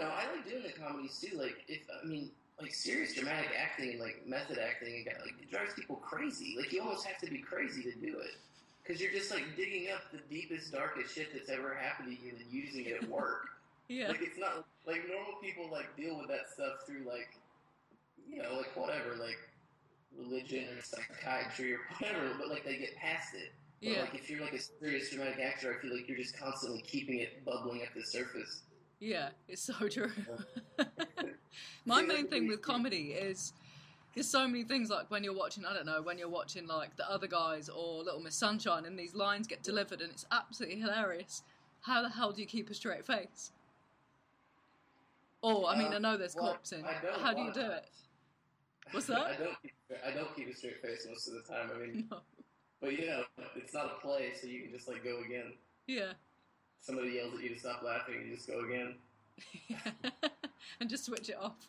know. 0.00 0.10
I 0.10 0.34
like 0.34 0.48
doing 0.48 0.62
the 0.62 0.72
comedies 0.72 1.18
too. 1.20 1.36
Like 1.36 1.64
if 1.68 1.80
I 2.02 2.06
mean, 2.06 2.30
like 2.60 2.74
serious 2.74 3.14
dramatic 3.14 3.50
acting 3.56 3.98
like 3.98 4.26
method 4.26 4.58
acting 4.58 5.04
and 5.06 5.18
like 5.24 5.34
it 5.40 5.50
drives 5.50 5.74
people 5.74 5.96
crazy. 5.96 6.54
Like 6.58 6.72
you 6.72 6.80
almost 6.82 7.06
have 7.06 7.18
to 7.18 7.30
be 7.30 7.38
crazy 7.38 7.82
to 7.82 7.92
do 7.94 8.18
it 8.18 8.36
because 8.82 9.00
you're 9.00 9.12
just 9.12 9.30
like 9.30 9.44
digging 9.56 9.90
up 9.92 10.00
the 10.12 10.18
deepest, 10.34 10.72
darkest 10.72 11.14
shit 11.14 11.32
that's 11.32 11.48
ever 11.48 11.74
happened 11.74 12.16
to 12.16 12.24
you 12.24 12.32
and 12.38 12.52
using 12.52 12.84
it 12.86 13.02
at 13.02 13.08
work. 13.08 13.46
Yeah. 13.90 14.06
Like 14.06 14.22
it's 14.22 14.38
not 14.38 14.64
like 14.86 15.02
normal 15.08 15.40
people 15.42 15.68
like 15.68 15.96
deal 15.96 16.16
with 16.16 16.28
that 16.28 16.48
stuff 16.54 16.86
through 16.86 17.02
like 17.10 17.34
you 18.30 18.40
know 18.40 18.54
like 18.56 18.70
whatever 18.76 19.16
like 19.18 19.36
religion 20.16 20.66
or 20.78 20.80
psychiatry 20.80 21.72
or 21.74 21.78
whatever, 21.98 22.34
but 22.38 22.48
like 22.48 22.64
they 22.64 22.76
get 22.76 22.94
past 22.94 23.34
it. 23.34 23.50
But 23.82 23.90
Yeah. 23.90 24.00
like 24.02 24.14
if 24.14 24.30
you're 24.30 24.40
like 24.40 24.52
a 24.52 24.60
serious 24.60 25.10
dramatic 25.10 25.40
actor, 25.40 25.74
I 25.76 25.82
feel 25.82 25.92
like 25.92 26.06
you're 26.08 26.18
just 26.18 26.38
constantly 26.38 26.82
keeping 26.82 27.18
it 27.18 27.44
bubbling 27.44 27.82
at 27.82 27.92
the 27.94 28.04
surface. 28.04 28.62
Yeah, 29.00 29.30
it's 29.48 29.62
so 29.62 29.88
true. 29.88 30.10
My 31.86 32.02
main 32.02 32.26
thing 32.28 32.46
with 32.46 32.60
comedy 32.62 33.12
is 33.12 33.52
there's 34.14 34.28
so 34.28 34.46
many 34.46 34.62
things 34.64 34.90
like 34.90 35.10
when 35.10 35.24
you're 35.24 35.34
watching, 35.36 35.64
I 35.64 35.72
don't 35.72 35.86
know, 35.86 36.02
when 36.02 36.18
you're 36.18 36.28
watching 36.28 36.66
like 36.66 36.96
the 36.96 37.10
other 37.10 37.26
guys 37.26 37.68
or 37.68 38.02
Little 38.02 38.20
Miss 38.20 38.34
Sunshine 38.36 38.84
and 38.84 38.98
these 38.98 39.14
lines 39.14 39.46
get 39.46 39.62
delivered 39.62 40.00
and 40.02 40.10
it's 40.12 40.26
absolutely 40.30 40.80
hilarious. 40.80 41.42
How 41.80 42.02
the 42.02 42.10
hell 42.10 42.32
do 42.32 42.42
you 42.42 42.46
keep 42.46 42.68
a 42.68 42.74
straight 42.74 43.06
face? 43.06 43.52
Or, 45.42 45.66
I 45.70 45.78
mean, 45.78 45.92
Uh, 45.92 45.96
I 45.96 45.98
know 45.98 46.16
there's 46.18 46.34
well, 46.36 46.48
corpse 46.48 46.72
in. 46.72 46.84
How 47.20 47.32
do 47.32 47.40
you 47.40 47.52
do 47.54 47.62
it? 47.62 47.86
What's 48.90 49.06
that? 49.06 49.18
I 49.18 49.36
don't. 49.36 49.62
Keep, 49.62 49.72
I 50.06 50.10
don't 50.10 50.36
keep 50.36 50.48
a 50.50 50.54
straight 50.54 50.82
face 50.82 51.06
most 51.08 51.26
of 51.28 51.34
the 51.34 51.42
time. 51.50 51.70
I 51.74 51.78
mean, 51.78 52.06
No. 52.10 52.18
but 52.82 52.92
you 52.92 53.06
know, 53.06 53.22
it's 53.56 53.72
not 53.72 53.86
a 53.86 54.06
play, 54.06 54.32
so 54.38 54.46
you 54.46 54.62
can 54.64 54.72
just 54.72 54.86
like 54.88 55.02
go 55.02 55.20
again. 55.24 55.54
Yeah. 55.86 56.12
Somebody 56.80 57.10
yells 57.10 57.34
at 57.34 57.42
you 57.42 57.50
to 57.50 57.58
stop 57.58 57.82
laughing, 57.82 58.16
and 58.22 58.34
just 58.34 58.48
go 58.48 58.64
again. 58.64 58.94
and 60.80 60.90
just 60.90 61.04
switch 61.04 61.28
it 61.28 61.36
off. 61.40 61.68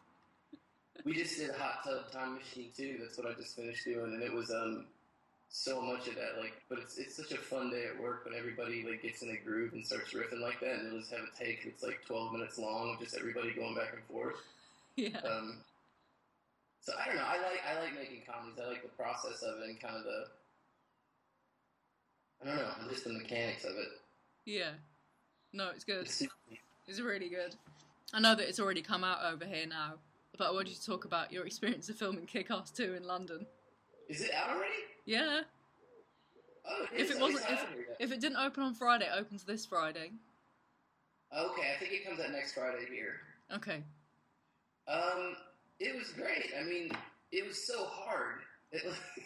We 1.03 1.13
just 1.13 1.37
did 1.37 1.51
Hot 1.51 1.83
Tub 1.83 2.11
Time 2.11 2.35
Machine 2.35 2.71
too. 2.75 2.97
That's 3.01 3.17
what 3.17 3.27
I 3.27 3.33
just 3.33 3.55
finished 3.55 3.85
doing, 3.85 4.13
and 4.13 4.23
it 4.23 4.31
was 4.33 4.51
um 4.51 4.85
so 5.49 5.81
much 5.81 6.07
of 6.07 6.15
that. 6.15 6.39
Like, 6.39 6.53
but 6.69 6.79
it's 6.79 6.97
it's 6.97 7.15
such 7.15 7.31
a 7.31 7.37
fun 7.37 7.71
day 7.71 7.85
at 7.93 8.01
work 8.01 8.25
when 8.25 8.37
everybody 8.37 8.85
like 8.87 9.01
gets 9.01 9.21
in 9.21 9.29
a 9.29 9.37
groove 9.37 9.73
and 9.73 9.85
starts 9.85 10.13
riffing 10.13 10.41
like 10.41 10.59
that, 10.59 10.75
and 10.75 10.91
they'll 10.91 10.99
just 10.99 11.11
have 11.11 11.21
a 11.21 11.43
take 11.43 11.63
that's 11.65 11.83
like 11.83 12.05
twelve 12.05 12.31
minutes 12.31 12.57
long, 12.57 12.97
just 12.99 13.17
everybody 13.17 13.51
going 13.53 13.75
back 13.75 13.93
and 13.93 14.03
forth. 14.05 14.35
Yeah. 14.97 15.19
Um, 15.23 15.55
so 16.81 16.91
I 17.01 17.05
don't 17.07 17.15
know. 17.15 17.23
I 17.25 17.37
like 17.37 17.61
I 17.65 17.79
like 17.79 17.95
making 17.95 18.23
comedies. 18.27 18.59
I 18.61 18.67
like 18.67 18.83
the 18.83 18.89
process 18.89 19.41
of 19.41 19.61
it 19.63 19.69
and 19.69 19.79
kind 19.79 19.95
of 19.95 20.03
the 20.03 20.25
I 22.41 22.45
don't 22.45 22.57
know, 22.57 22.89
just 22.89 23.05
the 23.05 23.13
mechanics 23.13 23.63
of 23.63 23.71
it. 23.71 23.87
Yeah. 24.45 24.71
No, 25.53 25.69
it's 25.73 25.83
good. 25.83 26.07
It's 26.87 26.99
really 26.99 27.29
good. 27.29 27.55
I 28.13 28.19
know 28.19 28.35
that 28.35 28.47
it's 28.47 28.59
already 28.59 28.81
come 28.81 29.03
out 29.03 29.19
over 29.23 29.45
here 29.45 29.65
now, 29.67 29.93
but 30.37 30.47
I 30.47 30.51
want 30.51 30.67
you 30.67 30.75
to 30.75 30.85
talk 30.85 31.05
about 31.05 31.31
your 31.31 31.45
experience 31.45 31.89
of 31.89 31.95
filming 31.95 32.25
Kick-Ass 32.25 32.71
2 32.71 32.95
in 32.95 33.05
London. 33.05 33.45
Is 34.09 34.21
it 34.21 34.31
out 34.33 34.49
already? 34.49 34.73
Yeah. 35.05 35.41
Oh, 36.67 36.85
If 36.93 37.11
it 37.11 37.19
wasn't, 37.19 37.43
if, 37.45 37.59
out 37.59 37.69
here 37.73 37.85
yet. 37.87 37.97
if 37.99 38.11
it 38.11 38.19
didn't 38.21 38.37
open 38.37 38.63
on 38.63 38.73
Friday, 38.73 39.05
it 39.05 39.17
opens 39.17 39.43
this 39.43 39.65
Friday. 39.65 40.11
okay, 41.35 41.73
I 41.75 41.79
think 41.79 41.93
it 41.93 42.05
comes 42.07 42.19
out 42.19 42.31
next 42.31 42.53
Friday 42.53 42.85
here. 42.93 43.15
Okay. 43.55 43.83
Um, 44.87 45.35
it 45.79 45.95
was 45.97 46.09
great. 46.09 46.51
I 46.59 46.63
mean, 46.63 46.91
it 47.31 47.47
was 47.47 47.65
so 47.65 47.85
hard. 47.85 48.39
It, 48.71 48.83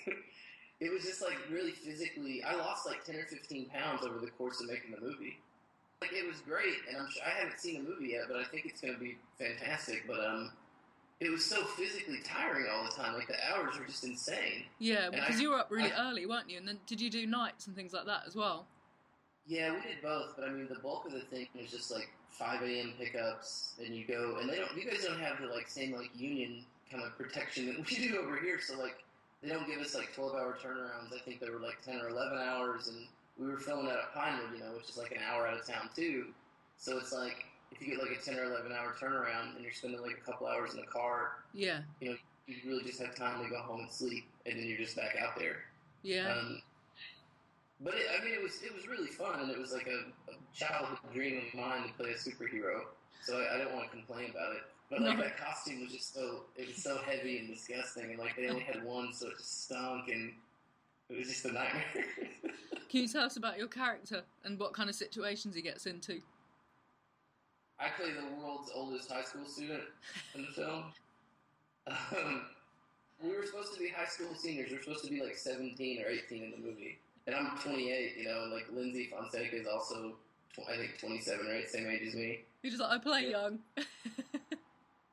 it 0.80 0.92
was 0.94 1.04
just 1.04 1.22
like 1.22 1.38
really 1.52 1.72
physically. 1.72 2.44
I 2.44 2.56
lost 2.56 2.86
like 2.86 3.04
ten 3.04 3.16
or 3.16 3.26
fifteen 3.26 3.70
pounds 3.70 4.04
over 4.04 4.20
the 4.20 4.32
course 4.32 4.62
of 4.62 4.68
making 4.68 4.92
the 4.92 5.02
movie. 5.02 5.40
Like 6.02 6.12
it 6.14 6.28
was 6.28 6.38
great, 6.42 6.76
and 6.90 6.98
I'm 6.98 7.10
sure 7.10 7.24
I 7.26 7.40
haven't 7.40 7.60
seen 7.60 7.84
the 7.84 7.90
movie 7.90 8.10
yet, 8.10 8.24
but 8.28 8.38
I 8.38 8.44
think 8.44 8.66
it's 8.66 8.82
going 8.82 8.94
to 8.94 9.00
be 9.00 9.18
fantastic. 9.40 10.04
But 10.08 10.20
um, 10.26 10.52
it 11.22 11.30
was 11.32 11.44
so 11.46 11.64
physically 11.64 12.20
tiring 12.24 12.66
all 12.72 12.84
the 12.84 12.92
time. 12.92 13.14
Like 13.16 13.28
the 13.28 13.36
hours 13.50 13.80
were 13.80 13.86
just 13.86 14.04
insane. 14.04 14.64
Yeah, 14.80 15.06
And 15.06 15.14
because 15.16 15.38
I- 15.38 15.42
you 15.42 15.52
were 15.52 15.60
up 15.60 15.72
really 15.72 15.92
I- 15.92 16.10
early, 16.10 16.26
weren't 16.26 16.50
you? 16.50 16.58
And 16.58 16.68
then 16.68 16.80
did 16.86 17.00
you 17.00 17.10
do 17.10 17.26
nights 17.26 17.68
and 17.68 17.76
things 17.76 17.94
like 17.94 18.06
that 18.06 18.24
as 18.28 18.36
well? 18.36 18.68
Yeah, 19.48 19.72
we 19.74 19.80
did 19.82 20.02
both, 20.04 20.34
but 20.36 20.48
I 20.48 20.52
mean, 20.52 20.68
the 20.68 20.80
bulk 20.80 21.06
of 21.06 21.14
the 21.14 21.22
thing 21.22 21.48
was 21.60 21.72
just 21.72 21.92
like 21.92 22.10
5 22.32 22.62
a.m. 22.64 22.94
pickups, 23.00 23.74
and 23.84 23.96
you 23.96 24.04
go, 24.06 24.38
and 24.42 24.50
they 24.50 24.58
don't. 24.58 24.76
You 24.76 24.90
guys 24.90 25.06
don't 25.06 25.20
have 25.20 25.40
the 25.40 25.48
like 25.48 25.70
same 25.70 25.94
like 25.96 26.10
union 26.16 26.64
kind 26.92 27.04
of 27.04 27.16
protection 27.18 27.68
that 27.68 27.78
we 27.78 27.96
do 28.10 28.18
over 28.18 28.36
here. 28.38 28.60
So 28.60 28.78
like, 28.80 28.98
they 29.42 29.50
don't 29.50 29.66
give 29.68 29.80
us 29.80 29.96
like 29.96 30.14
12-hour 30.16 30.58
turnarounds. 30.62 31.16
I 31.16 31.20
think 31.24 31.40
they 31.40 31.50
were 31.50 31.60
like 31.60 31.82
10 31.86 32.02
or 32.02 32.10
11 32.10 32.38
hours, 32.40 32.88
and 32.90 33.06
we 33.38 33.48
were 33.48 33.58
filming 33.58 33.92
out 33.92 33.98
at 33.98 34.14
Pinewood, 34.14 34.54
you 34.54 34.60
know, 34.60 34.72
which 34.78 34.90
is 34.90 34.98
like 34.98 35.12
an 35.12 35.20
hour 35.30 35.48
out 35.48 35.60
of 35.60 35.66
town 35.68 35.90
too. 35.96 36.28
So 36.78 36.98
it's 36.98 37.12
like 37.12 37.46
if 37.72 37.82
you 37.82 37.96
get 37.96 38.00
like 38.04 38.18
a 38.18 38.22
10 38.22 38.36
or 38.40 38.46
11 38.46 38.72
hour 38.72 38.96
turnaround, 39.00 39.56
and 39.56 39.64
you're 39.64 39.74
spending 39.74 40.02
like 40.02 40.18
a 40.18 40.26
couple 40.32 40.48
hours 40.48 40.74
in 40.74 40.80
the 40.80 40.86
car, 40.88 41.44
Yeah. 41.54 41.80
you 42.00 42.12
know, 42.12 42.16
you 42.48 42.56
really 42.66 42.84
just 42.84 43.02
have 43.02 43.16
time 43.16 43.44
to 43.44 43.50
go 43.50 43.58
home 43.60 43.82
and 43.82 43.92
sleep, 43.92 44.26
and 44.46 44.58
then 44.60 44.66
you're 44.68 44.78
just 44.78 44.96
back 44.96 45.16
out 45.22 45.38
there. 45.38 45.58
Yeah. 46.04 46.32
Um, 46.32 46.62
but 47.82 47.96
it, 47.96 48.06
I 48.18 48.24
mean, 48.24 48.34
it 48.34 48.42
was 48.44 48.62
it 48.64 48.74
was 48.74 48.88
really 48.88 49.08
fun, 49.10 49.40
and 49.42 49.50
it 49.52 49.58
was 49.58 49.74
like 49.74 49.88
a, 49.88 50.32
a 50.32 50.36
childhood 50.54 51.00
dream 51.14 51.42
of 51.46 51.54
mine 51.60 51.88
to 51.88 51.94
play 51.94 52.12
a 52.12 52.14
superhero. 52.16 52.82
So 53.26 53.40
I, 53.40 53.56
I 53.56 53.58
don't 53.58 53.74
want 53.74 53.86
to 53.86 53.98
complain 53.98 54.30
about 54.30 54.54
it. 54.54 54.62
But 54.90 55.02
like 55.02 55.18
No. 55.18 55.24
that 55.24 55.38
costume 55.38 55.82
was 55.82 55.92
just 55.92 56.14
so 56.14 56.44
it 56.56 56.68
was 56.68 56.82
so 56.82 57.00
heavy 57.06 57.40
and 57.40 57.50
disgusting, 57.50 58.12
and 58.12 58.20
like 58.20 58.36
they 58.38 58.48
only 58.48 58.62
had 58.62 58.84
one, 58.86 59.12
so 59.14 59.28
it 59.28 59.38
just 59.38 59.66
stunk, 59.66 60.08
and 60.10 60.32
it 61.10 61.18
was 61.18 61.28
just 61.28 61.46
a 61.46 61.52
nightmare. 61.52 61.84
Can 62.90 63.02
you 63.02 63.08
tell 63.08 63.24
us 63.24 63.38
about 63.38 63.58
your 63.58 63.68
character 63.68 64.22
and 64.44 64.60
what 64.60 64.74
kind 64.74 64.90
of 64.90 64.96
situations 64.96 65.56
he 65.56 65.62
gets 65.62 65.86
into? 65.86 66.22
I 67.80 67.90
play 67.90 68.12
the 68.12 68.42
world's 68.42 68.72
oldest 68.74 69.12
high 69.12 69.24
school 69.24 69.46
student 69.46 69.84
in 70.34 70.42
the 70.44 70.48
film. 70.50 70.84
Um, 71.88 72.42
we 73.22 73.30
were 73.30 73.46
supposed 73.46 73.74
to 73.76 73.80
be 73.80 73.90
high 73.90 74.08
school 74.08 74.34
seniors. 74.34 74.72
We 74.72 74.78
are 74.78 74.82
supposed 74.82 75.04
to 75.06 75.10
be 75.12 75.22
like 75.22 75.38
17 75.38 76.02
or 76.04 76.10
18 76.10 76.44
in 76.46 76.50
the 76.50 76.58
movie. 76.58 76.98
And 77.28 77.36
I'm 77.36 77.56
28, 77.60 78.14
you 78.18 78.26
know, 78.26 78.42
and 78.46 78.52
like 78.52 78.66
Lyndsy 78.74 79.12
Fonseca 79.12 79.56
is 79.56 79.68
also, 79.68 80.16
tw- 80.56 80.68
I 80.68 80.78
think, 80.78 80.98
27, 81.00 81.46
right? 81.46 81.70
Same 81.70 81.88
age 81.88 82.08
as 82.08 82.16
me. 82.16 82.40
You're 82.64 82.72
just 82.72 82.82
like, 82.82 82.92
I 82.92 82.98
play 82.98 83.22
Yeah. 83.30 83.30
young. 83.30 83.60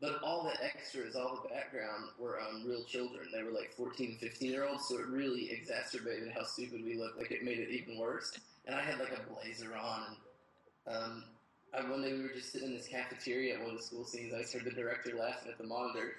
But 0.02 0.20
all 0.20 0.42
the 0.42 0.64
extras, 0.64 1.14
all 1.14 1.40
the 1.40 1.48
background 1.48 2.06
were 2.18 2.40
um, 2.40 2.64
real 2.66 2.82
children. 2.82 3.28
They 3.32 3.44
were 3.44 3.52
like 3.52 3.72
14 3.76 4.18
15 4.20 4.50
year 4.50 4.66
olds, 4.66 4.88
so 4.88 4.98
it 4.98 5.06
really 5.06 5.48
exacerbated 5.52 6.32
how 6.32 6.42
stupid 6.42 6.84
we 6.84 6.96
looked. 6.96 7.18
Like 7.18 7.30
it 7.30 7.44
made 7.44 7.60
it 7.60 7.70
even 7.70 7.96
worse. 7.96 8.36
And 8.66 8.74
I 8.74 8.82
had 8.82 8.98
like 8.98 9.12
a 9.12 9.32
blazer 9.32 9.76
on, 9.76 10.16
and 10.88 10.96
um, 10.96 11.24
I, 11.72 11.88
one 11.88 12.02
day 12.02 12.14
we 12.14 12.22
were 12.22 12.34
just 12.34 12.50
sitting 12.50 12.70
in 12.70 12.74
this 12.74 12.88
cafeteria 12.88 13.54
at 13.54 13.60
one 13.60 13.70
of 13.70 13.76
the 13.76 13.82
school 13.82 14.04
scenes. 14.04 14.34
I 14.34 14.40
just 14.40 14.52
heard 14.52 14.64
the 14.64 14.72
director 14.72 15.16
laughing 15.16 15.52
at 15.52 15.58
the 15.58 15.64
monitor, 15.64 16.14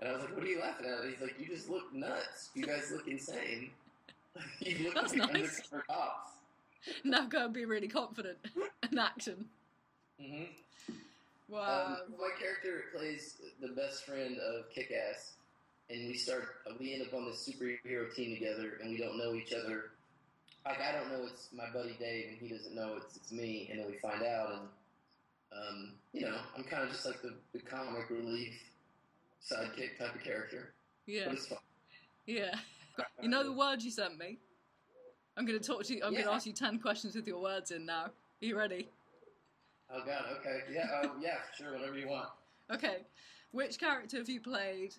and 0.00 0.08
I 0.08 0.12
was 0.12 0.22
like, 0.22 0.34
"What 0.34 0.42
are 0.44 0.48
you 0.48 0.58
laughing 0.60 0.86
at?" 0.86 0.98
And 0.98 1.10
he's 1.10 1.22
like, 1.22 1.36
"You 1.38 1.46
just 1.46 1.70
look 1.70 1.94
nuts. 1.94 2.50
You 2.54 2.64
guys 2.66 2.90
look 2.90 3.06
insane. 3.06 3.70
you 4.58 4.84
look 4.84 4.94
That's 4.94 5.14
like 5.14 5.32
nice. 5.32 5.60
undercover 5.70 5.84
cops." 5.88 6.32
now 7.04 7.26
go 7.26 7.44
and 7.44 7.54
be 7.54 7.64
really 7.64 7.88
confident 7.88 8.38
in 8.90 8.98
action. 8.98 9.44
Mm 10.20 10.38
hmm 10.38 10.44
Wow. 11.48 11.96
Um, 12.08 12.14
my 12.18 12.30
character 12.38 12.84
plays 12.94 13.40
the 13.60 13.68
best 13.68 14.04
friend 14.04 14.36
of 14.38 14.70
Kick-Ass, 14.70 15.34
and 15.88 16.08
we 16.08 16.14
start. 16.14 16.44
We 16.78 16.92
end 16.92 17.02
up 17.02 17.14
on 17.14 17.24
this 17.24 17.48
superhero 17.48 18.14
team 18.14 18.34
together, 18.34 18.78
and 18.82 18.90
we 18.90 18.98
don't 18.98 19.16
know 19.16 19.34
each 19.34 19.52
other. 19.52 19.92
Like 20.66 20.80
I 20.80 20.92
don't 20.92 21.10
know 21.10 21.26
it's 21.26 21.48
my 21.52 21.70
buddy 21.72 21.96
Dave, 21.98 22.26
and 22.28 22.38
he 22.38 22.54
doesn't 22.54 22.74
know 22.74 22.96
it's 22.96 23.16
it's 23.16 23.32
me, 23.32 23.68
and 23.70 23.80
then 23.80 23.86
we 23.86 23.96
find 23.98 24.22
out, 24.22 24.50
and 24.52 24.68
um, 25.52 25.92
you 26.12 26.22
know, 26.22 26.36
I'm 26.56 26.64
kind 26.64 26.82
of 26.82 26.90
just 26.90 27.06
like 27.06 27.22
the, 27.22 27.34
the 27.52 27.60
comic 27.60 28.10
relief 28.10 28.52
sidekick 29.42 29.98
type 29.98 30.14
of 30.14 30.22
character, 30.22 30.74
yeah. 31.06 31.24
but 31.26 31.34
it's 31.34 31.46
fun. 31.46 31.58
Yeah. 32.26 32.54
You 33.22 33.28
know 33.28 33.44
the 33.44 33.52
words 33.52 33.84
you 33.84 33.90
sent 33.90 34.18
me? 34.18 34.38
I'm 35.36 35.46
going 35.46 35.58
to 35.58 35.64
talk 35.64 35.84
to 35.84 35.94
you. 35.94 36.02
I'm 36.04 36.12
going 36.12 36.24
to 36.24 36.32
ask 36.32 36.46
you 36.46 36.52
10 36.52 36.80
questions 36.80 37.14
with 37.14 37.26
your 37.26 37.40
words 37.40 37.70
in 37.70 37.86
now. 37.86 38.06
Are 38.06 38.12
you 38.40 38.58
ready? 38.58 38.88
Oh 39.90 40.02
God, 40.04 40.24
okay, 40.40 40.60
yeah, 40.72 40.86
oh 41.04 41.12
yeah, 41.20 41.38
sure, 41.56 41.72
whatever 41.72 41.98
you 41.98 42.08
want. 42.08 42.28
Okay. 42.72 42.98
Which 43.52 43.78
character 43.78 44.18
have 44.18 44.28
you 44.28 44.40
played 44.40 44.94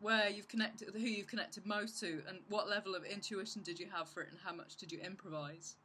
where 0.00 0.28
you've 0.28 0.48
connected, 0.48 0.90
who 0.92 0.98
you've 1.00 1.28
connected 1.28 1.64
most 1.64 1.98
to, 2.00 2.20
and 2.28 2.38
what 2.48 2.68
level 2.68 2.94
of 2.94 3.04
intuition 3.04 3.62
did 3.62 3.78
you 3.78 3.86
have 3.94 4.08
for 4.08 4.22
it, 4.22 4.28
and 4.30 4.38
how 4.44 4.52
much 4.52 4.76
did 4.76 4.92
you 4.92 4.98
improvise? 5.00 5.76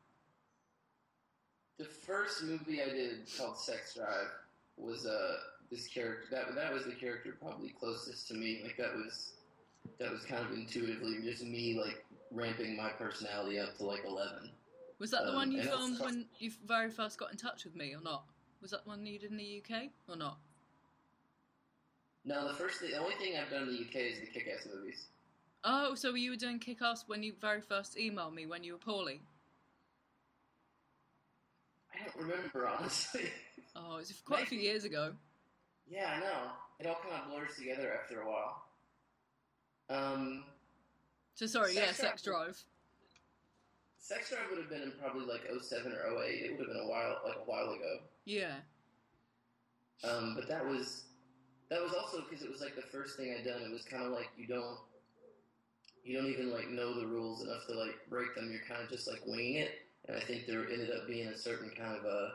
The 1.77 1.85
first 1.85 2.43
movie 2.43 2.81
I 2.81 2.89
did 2.89 3.19
called 3.37 3.57
Sex 3.57 3.95
Drive 3.95 4.27
was 4.75 5.05
uh 5.05 5.35
this 5.71 5.87
character 5.87 6.25
that 6.31 6.55
that 6.55 6.73
was 6.73 6.83
the 6.83 6.91
character 6.91 7.37
probably 7.41 7.69
closest 7.69 8.27
to 8.29 8.33
me. 8.33 8.59
Like 8.63 8.75
that 8.77 8.93
was 8.95 9.33
that 9.99 10.11
was 10.11 10.23
kind 10.25 10.45
of 10.45 10.51
intuitively 10.51 11.19
just 11.23 11.43
me 11.43 11.79
like 11.81 12.03
ramping 12.31 12.75
my 12.75 12.89
personality 12.89 13.59
up 13.59 13.77
to 13.77 13.85
like 13.85 14.03
eleven. 14.05 14.49
Was 14.99 15.11
that 15.11 15.23
the 15.23 15.29
Um, 15.29 15.35
one 15.35 15.51
you 15.53 15.61
filmed 15.61 15.99
when 16.01 16.25
you 16.39 16.51
very 16.65 16.91
first 16.91 17.17
got 17.17 17.31
in 17.31 17.37
touch 17.37 17.63
with 17.63 17.75
me, 17.75 17.95
or 17.95 18.01
not? 18.01 18.25
Was 18.61 18.71
that 18.71 18.85
one 18.85 19.05
you 19.05 19.19
did 19.19 19.31
in 19.31 19.37
the 19.37 19.61
UK, 19.63 19.83
or 20.07 20.15
not? 20.15 20.37
No, 22.25 22.47
the 22.47 22.53
first, 22.53 22.81
the 22.81 22.95
only 22.97 23.15
thing 23.15 23.33
I've 23.37 23.49
done 23.49 23.63
in 23.63 23.73
the 23.73 23.79
UK 23.81 23.95
is 24.11 24.19
the 24.19 24.25
Kick-Ass 24.27 24.67
movies. 24.73 25.05
Oh, 25.63 25.95
so 25.95 26.13
you 26.15 26.31
were 26.31 26.37
doing 26.37 26.57
kick 26.59 26.81
ass 26.81 27.03
when 27.07 27.21
you 27.21 27.33
very 27.41 27.59
first 27.59 27.97
emailed 27.97 28.33
me 28.33 28.45
when 28.45 28.63
you 28.63 28.71
were 28.73 28.79
poorly? 28.79 29.19
I 31.93 31.97
don't 32.05 32.15
remember 32.29 32.67
honestly. 32.79 33.25
Oh, 33.75 33.95
it 33.95 33.99
was 33.99 34.13
quite 34.23 34.43
a 34.43 34.45
few 34.45 34.59
years 34.59 34.85
ago. 34.85 35.11
Yeah, 35.89 36.13
I 36.15 36.19
know. 36.21 36.51
It 36.79 36.87
all 36.87 36.95
kind 37.03 37.21
of 37.25 37.29
blurs 37.29 37.57
together 37.57 37.91
after 38.01 38.21
a 38.21 38.25
while. 38.29 38.63
Um, 39.89 40.45
So 41.35 41.45
sorry, 41.45 41.75
yeah, 41.75 41.87
Sex 41.87 41.97
sex 41.97 42.21
Drive. 42.21 42.45
drive. 42.45 42.63
Sex 43.97 44.29
Drive 44.29 44.43
would 44.49 44.59
have 44.59 44.69
been 44.69 44.83
in 44.83 44.93
probably 45.01 45.25
like 45.25 45.41
07 45.61 45.91
or 45.91 46.23
08. 46.23 46.29
It 46.41 46.51
would 46.51 46.67
have 46.67 46.73
been 46.73 46.85
a 46.85 46.89
while, 46.89 47.17
like 47.25 47.35
a 47.35 47.45
while 47.49 47.69
ago. 47.73 47.97
Yeah. 48.29 48.61
Um, 50.03 50.35
but 50.35 50.47
that 50.47 50.63
was 50.63 51.05
that 51.71 51.81
was 51.81 51.93
also 51.93 52.21
because 52.29 52.45
it 52.45 52.51
was 52.51 52.61
like 52.61 52.75
the 52.75 52.85
first 52.93 53.17
thing 53.17 53.33
I'd 53.33 53.43
done. 53.43 53.63
It 53.63 53.71
was 53.71 53.81
kind 53.89 54.03
of 54.03 54.11
like 54.11 54.29
you 54.37 54.45
don't 54.45 54.77
you 56.03 56.15
don't 56.15 56.29
even 56.29 56.51
like 56.51 56.69
know 56.69 56.93
the 56.93 57.07
rules 57.07 57.41
enough 57.41 57.65
to 57.67 57.73
like 57.73 57.95
break 58.07 58.35
them. 58.35 58.51
You're 58.51 58.61
kind 58.69 58.83
of 58.83 58.89
just 58.89 59.09
like 59.09 59.25
winging 59.25 59.55
it. 59.55 59.71
And 60.07 60.15
I 60.15 60.19
think 60.19 60.45
there 60.45 60.61
ended 60.61 60.91
up 60.91 61.07
being 61.07 61.27
a 61.27 61.35
certain 61.35 61.71
kind 61.71 61.97
of 61.97 62.05
a 62.05 62.33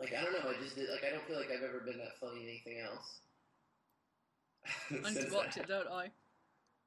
like 0.00 0.12
I 0.12 0.24
don't 0.24 0.32
know. 0.32 0.50
I 0.50 0.60
just 0.60 0.74
did 0.74 0.90
like 0.90 1.04
I 1.06 1.14
don't 1.14 1.24
feel 1.28 1.38
like 1.38 1.52
I've 1.52 1.62
ever 1.62 1.86
been 1.86 1.98
that 1.98 2.18
funny 2.20 2.42
in 2.42 2.48
anything 2.48 2.82
else. 2.82 3.20
I 4.90 5.14
need 5.14 5.30
to 5.30 5.32
watch 5.32 5.56
it, 5.58 5.68
don't 5.68 5.86
I? 5.86 6.10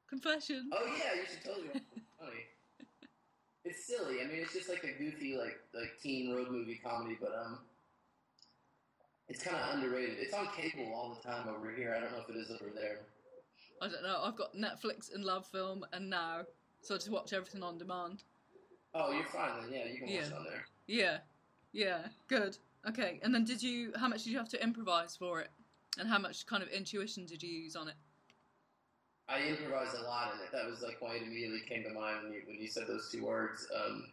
Confession. 0.09 0.69
Oh 0.73 0.85
yeah, 0.85 1.15
you 1.15 1.25
should 1.31 1.45
totally 1.45 1.67
watch 1.69 1.77
it. 1.95 2.03
Funny. 2.19 2.43
It's 3.67 3.85
silly. 3.85 4.21
I 4.21 4.27
mean, 4.27 4.37
it's 4.41 4.53
just 4.53 4.69
like 4.69 4.83
a 4.85 4.97
goofy, 4.97 5.35
like 5.37 5.59
like 5.73 5.99
teen 6.01 6.33
road 6.33 6.49
movie 6.49 6.79
comedy, 6.81 7.17
but 7.19 7.33
um, 7.37 7.59
it's 9.27 9.43
kind 9.43 9.57
of 9.57 9.75
underrated. 9.75 10.17
It's 10.19 10.33
on 10.33 10.47
cable 10.55 10.93
all 10.93 11.17
the 11.21 11.27
time 11.29 11.49
over 11.49 11.69
here. 11.71 11.93
I 11.95 11.99
don't 11.99 12.13
know 12.13 12.19
if 12.27 12.29
it 12.33 12.39
is 12.39 12.49
over 12.49 12.71
there. 12.73 12.99
I 13.81 13.89
don't 13.89 14.03
know. 14.03 14.21
I've 14.23 14.37
got 14.37 14.55
Netflix 14.55 15.13
and 15.13 15.23
LoveFilm 15.25 15.81
and 15.91 16.09
now, 16.09 16.43
so 16.81 16.95
I 16.95 16.97
just 16.97 17.11
watch 17.11 17.33
everything 17.33 17.61
on 17.61 17.77
demand. 17.77 18.23
Oh, 18.95 19.11
you're 19.11 19.25
fine 19.25 19.61
then. 19.61 19.71
Yeah, 19.73 19.85
you 19.91 19.97
can 19.99 20.07
watch 20.07 20.15
Yeah. 20.15 20.27
it 20.27 20.33
on 20.33 20.43
there. 20.45 20.65
Yeah. 20.87 21.17
Yeah. 21.73 21.99
Good. 22.29 22.57
Okay. 22.87 23.19
And 23.21 23.35
then 23.35 23.43
did 23.43 23.61
you? 23.61 23.91
How 23.97 24.07
much 24.07 24.23
did 24.23 24.31
you 24.31 24.37
have 24.37 24.49
to 24.49 24.63
improvise 24.63 25.17
for 25.17 25.41
it? 25.41 25.49
And 25.99 26.07
how 26.07 26.19
much 26.19 26.45
kind 26.45 26.63
of 26.63 26.69
intuition 26.69 27.25
did 27.25 27.43
you 27.43 27.49
use 27.49 27.75
on 27.75 27.89
it? 27.89 27.95
I 29.29 29.41
improvised 29.41 29.95
a 29.95 30.03
lot 30.03 30.33
in 30.33 30.39
it. 30.41 30.51
That 30.51 30.69
was 30.69 30.81
like 30.81 31.01
why 31.01 31.15
it 31.15 31.23
immediately 31.23 31.59
came 31.67 31.83
to 31.83 31.89
mind 31.89 32.23
when 32.23 32.33
you 32.33 32.41
when 32.47 32.57
you 32.57 32.67
said 32.67 32.87
those 32.87 33.09
two 33.11 33.25
words. 33.25 33.67
Um, 33.75 34.05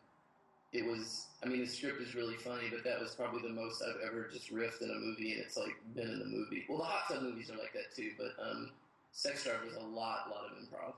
it 0.72 0.84
was. 0.84 1.26
I 1.42 1.46
mean, 1.46 1.60
the 1.60 1.66
script 1.66 2.00
is 2.00 2.14
really 2.14 2.36
funny, 2.36 2.64
but 2.70 2.82
that 2.84 3.00
was 3.00 3.14
probably 3.14 3.42
the 3.42 3.54
most 3.54 3.82
I've 3.82 4.00
ever 4.08 4.28
just 4.32 4.52
riffed 4.52 4.82
in 4.82 4.90
a 4.90 4.94
movie, 4.94 5.32
and 5.32 5.40
it's 5.40 5.56
like 5.56 5.76
been 5.94 6.08
in 6.08 6.18
the 6.18 6.24
movie. 6.24 6.64
Well, 6.68 6.78
the 6.78 6.84
hot 6.84 7.04
tub 7.08 7.22
movies 7.22 7.50
are 7.50 7.56
like 7.56 7.72
that 7.74 7.94
too, 7.94 8.10
but 8.18 8.34
um, 8.42 8.70
Sex 9.12 9.44
Drive 9.44 9.62
was 9.64 9.76
a 9.76 9.86
lot, 9.86 10.30
lot 10.30 10.50
of 10.50 10.58
improv, 10.58 10.94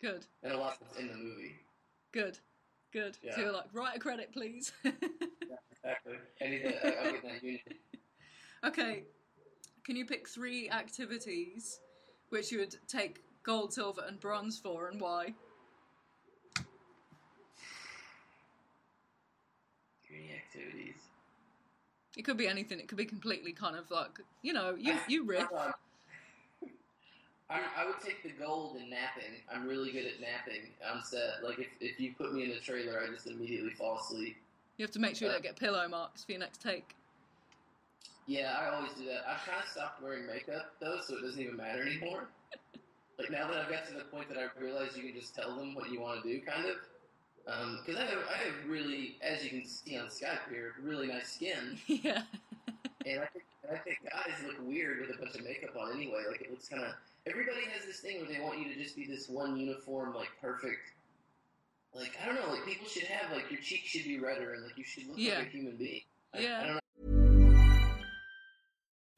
Good. 0.00 0.26
and 0.42 0.52
a 0.52 0.58
lot 0.58 0.78
that's 0.80 0.98
in 0.98 1.08
the 1.08 1.14
movie. 1.14 1.54
Good. 2.12 2.38
Good. 2.92 3.18
Yeah. 3.22 3.34
So 3.34 3.42
you're 3.42 3.52
like, 3.52 3.66
write 3.72 3.96
a 3.96 4.00
credit, 4.00 4.32
please. 4.32 4.72
Exactly. 5.84 6.14
I. 6.40 6.44
I, 6.44 7.04
I'll 7.04 7.12
get 7.12 7.22
that 7.22 7.44
unit. 7.44 7.76
okay. 8.64 9.04
Can 9.84 9.94
you 9.94 10.04
pick 10.04 10.28
three 10.28 10.68
activities 10.68 11.78
which 12.30 12.50
you 12.52 12.58
would 12.58 12.76
take 12.88 13.22
gold, 13.42 13.72
silver, 13.72 14.02
and 14.06 14.20
bronze 14.20 14.58
for, 14.58 14.88
and 14.88 15.00
why? 15.00 15.34
Three 20.06 20.30
activities. 20.34 20.94
It 22.16 22.24
could 22.24 22.36
be 22.36 22.48
anything. 22.48 22.80
It 22.80 22.88
could 22.88 22.98
be 22.98 23.04
completely 23.04 23.52
kind 23.52 23.76
of 23.76 23.90
like, 23.90 24.20
you 24.42 24.52
know, 24.52 24.74
you 24.78 24.96
you 25.08 25.24
riff. 25.26 25.46
I, 27.48 27.60
I 27.76 27.86
would 27.86 28.00
take 28.04 28.22
the 28.24 28.30
gold 28.30 28.76
in 28.76 28.90
napping. 28.90 29.40
I'm 29.52 29.68
really 29.68 29.92
good 29.92 30.06
at 30.06 30.20
napping 30.20 30.62
on 30.92 31.04
set. 31.04 31.44
Like 31.44 31.60
if, 31.60 31.68
if 31.80 32.00
you 32.00 32.12
put 32.18 32.34
me 32.34 32.44
in 32.44 32.50
a 32.50 32.58
trailer, 32.58 33.00
I 33.00 33.12
just 33.12 33.28
immediately 33.28 33.70
fall 33.70 33.98
asleep. 33.98 34.36
You 34.78 34.82
have 34.82 34.90
to 34.92 34.98
make 34.98 35.14
sure 35.16 35.28
you 35.28 35.32
don't 35.32 35.40
uh, 35.40 35.48
get 35.48 35.56
pillow 35.56 35.86
marks 35.88 36.24
for 36.24 36.32
your 36.32 36.40
next 36.40 36.60
take. 36.60 36.96
Yeah, 38.26 38.56
I 38.58 38.74
always 38.74 38.92
do 38.94 39.04
that. 39.06 39.22
I've 39.28 39.44
kind 39.46 39.62
of 39.62 39.68
stopped 39.68 40.02
wearing 40.02 40.26
makeup 40.26 40.72
though, 40.80 40.98
so 41.06 41.16
it 41.16 41.22
doesn't 41.22 41.40
even 41.40 41.56
matter 41.56 41.82
anymore. 41.82 42.28
like 43.18 43.30
now 43.30 43.46
that 43.48 43.56
I've 43.56 43.70
got 43.70 43.86
to 43.88 43.94
the 43.94 44.04
point 44.04 44.28
that 44.28 44.38
I 44.38 44.46
realize 44.60 44.96
you 44.96 45.02
can 45.04 45.14
just 45.18 45.34
tell 45.34 45.54
them 45.56 45.74
what 45.74 45.90
you 45.90 46.00
want 46.00 46.22
to 46.22 46.28
do, 46.28 46.40
kind 46.44 46.66
of. 46.66 46.76
Um, 47.46 47.78
because 47.84 48.00
I 48.00 48.06
have 48.06 48.18
I 48.28 48.36
have 48.38 48.68
really, 48.68 49.16
as 49.22 49.44
you 49.44 49.50
can 49.50 49.64
see 49.64 49.96
on 49.96 50.06
Skype 50.06 50.50
here, 50.50 50.72
really 50.82 51.06
nice 51.06 51.32
skin, 51.34 51.78
yeah. 51.86 52.22
and 53.06 53.20
I 53.20 53.26
think 53.26 53.44
and 53.62 53.76
I 53.76 53.78
think 53.78 53.98
guys 54.10 54.34
look 54.44 54.56
weird 54.66 55.00
with 55.00 55.10
a 55.16 55.18
bunch 55.22 55.36
of 55.36 55.44
makeup 55.44 55.76
on 55.80 55.92
anyway. 55.92 56.24
Like 56.28 56.40
it 56.40 56.50
looks 56.50 56.68
kind 56.68 56.82
of. 56.82 56.90
Everybody 57.28 57.62
has 57.74 57.84
this 57.86 57.98
thing 58.00 58.20
where 58.20 58.32
they 58.32 58.40
want 58.40 58.58
you 58.58 58.72
to 58.72 58.80
just 58.80 58.94
be 58.96 59.04
this 59.06 59.28
one 59.28 59.56
uniform, 59.56 60.14
like 60.14 60.28
perfect. 60.40 60.92
Like 61.94 62.16
I 62.22 62.26
don't 62.26 62.34
know, 62.34 62.52
like 62.52 62.64
people 62.66 62.88
should 62.88 63.04
have 63.04 63.30
like 63.32 63.50
your 63.50 63.60
cheeks 63.60 63.88
should 63.90 64.04
be 64.04 64.18
redder 64.18 64.54
and 64.54 64.64
like 64.64 64.76
you 64.76 64.84
should 64.84 65.06
look 65.06 65.16
Yeah. 65.18 65.38
like 65.38 65.46
a 65.48 65.50
human 65.50 65.76
being. 65.76 66.02
I, 66.34 66.38
Yeah. 66.40 66.60
I 66.62 66.66
don't 66.66 66.74
know. 66.74 66.80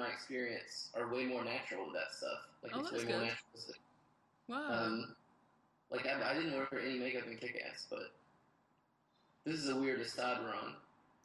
My 0.00 0.08
experience, 0.08 0.90
are 0.94 1.12
way 1.12 1.24
more 1.24 1.44
natural 1.44 1.84
with 1.86 1.94
that 1.94 2.12
stuff. 2.16 2.48
Like 2.62 2.72
Oh, 2.74 2.80
it's 2.80 2.90
that's 2.90 3.04
way 3.04 3.10
more 3.10 3.20
good. 3.20 3.28
naturalistic. 3.28 3.76
Wow. 4.48 4.68
Um, 4.70 5.14
like 5.90 6.06
I, 6.06 6.30
I 6.30 6.34
didn't 6.34 6.52
wear 6.52 6.68
any 6.80 6.98
makeup 6.98 7.26
in 7.26 7.36
Kick-Ass, 7.36 7.86
but 7.90 8.12
this 9.44 9.56
is 9.56 9.68
a 9.68 9.76
weirdest 9.76 10.14
aside 10.18 10.38
we're 10.42 10.50
on. 10.50 10.74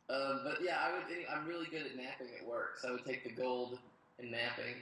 Um, 0.10 0.42
but 0.44 0.60
yeah, 0.64 0.78
I 0.82 0.94
would. 0.94 1.04
I'm 1.34 1.48
really 1.48 1.66
good 1.68 1.86
at 1.86 1.96
napping 1.96 2.28
at 2.40 2.46
work, 2.48 2.78
so 2.80 2.90
I 2.90 2.92
would 2.92 3.06
take 3.06 3.24
the 3.24 3.32
gold 3.32 3.80
in 4.20 4.30
napping. 4.32 4.76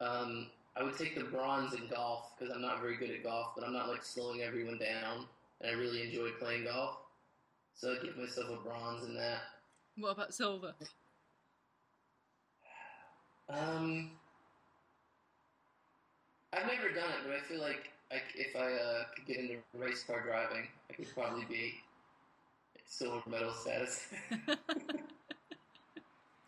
Um, 0.00 0.48
I 0.76 0.82
would 0.82 0.96
take 0.98 1.14
the 1.14 1.24
bronze 1.24 1.74
in 1.74 1.86
golf 1.88 2.32
because 2.36 2.52
I'm 2.54 2.62
not 2.62 2.80
very 2.80 2.96
good 2.96 3.10
at 3.10 3.22
golf, 3.22 3.48
but 3.54 3.64
I'm 3.64 3.72
not 3.72 3.88
like 3.88 4.02
slowing 4.02 4.42
everyone 4.42 4.78
down, 4.78 5.26
and 5.60 5.70
I 5.70 5.74
really 5.74 6.02
enjoy 6.02 6.30
playing 6.40 6.64
golf. 6.64 6.96
So 7.74 7.92
I'd 7.92 8.02
give 8.02 8.16
myself 8.16 8.48
a 8.50 8.68
bronze 8.68 9.04
in 9.06 9.14
that. 9.14 9.40
what 9.96 10.10
about 10.10 10.34
silver? 10.34 10.74
Um, 13.52 14.10
I've 16.52 16.66
never 16.66 16.88
done 16.90 17.10
it, 17.10 17.26
but 17.26 17.34
I 17.34 17.40
feel 17.40 17.60
like 17.60 17.90
I, 18.10 18.16
if 18.34 18.56
I 18.56 18.72
uh, 18.72 19.04
could 19.14 19.26
get 19.26 19.38
into 19.38 19.56
race 19.74 20.04
car 20.04 20.22
driving, 20.22 20.66
I 20.90 20.92
could 20.94 21.12
probably 21.14 21.44
be 21.48 21.74
silver 22.86 23.22
medal 23.28 23.52
status. 23.52 24.08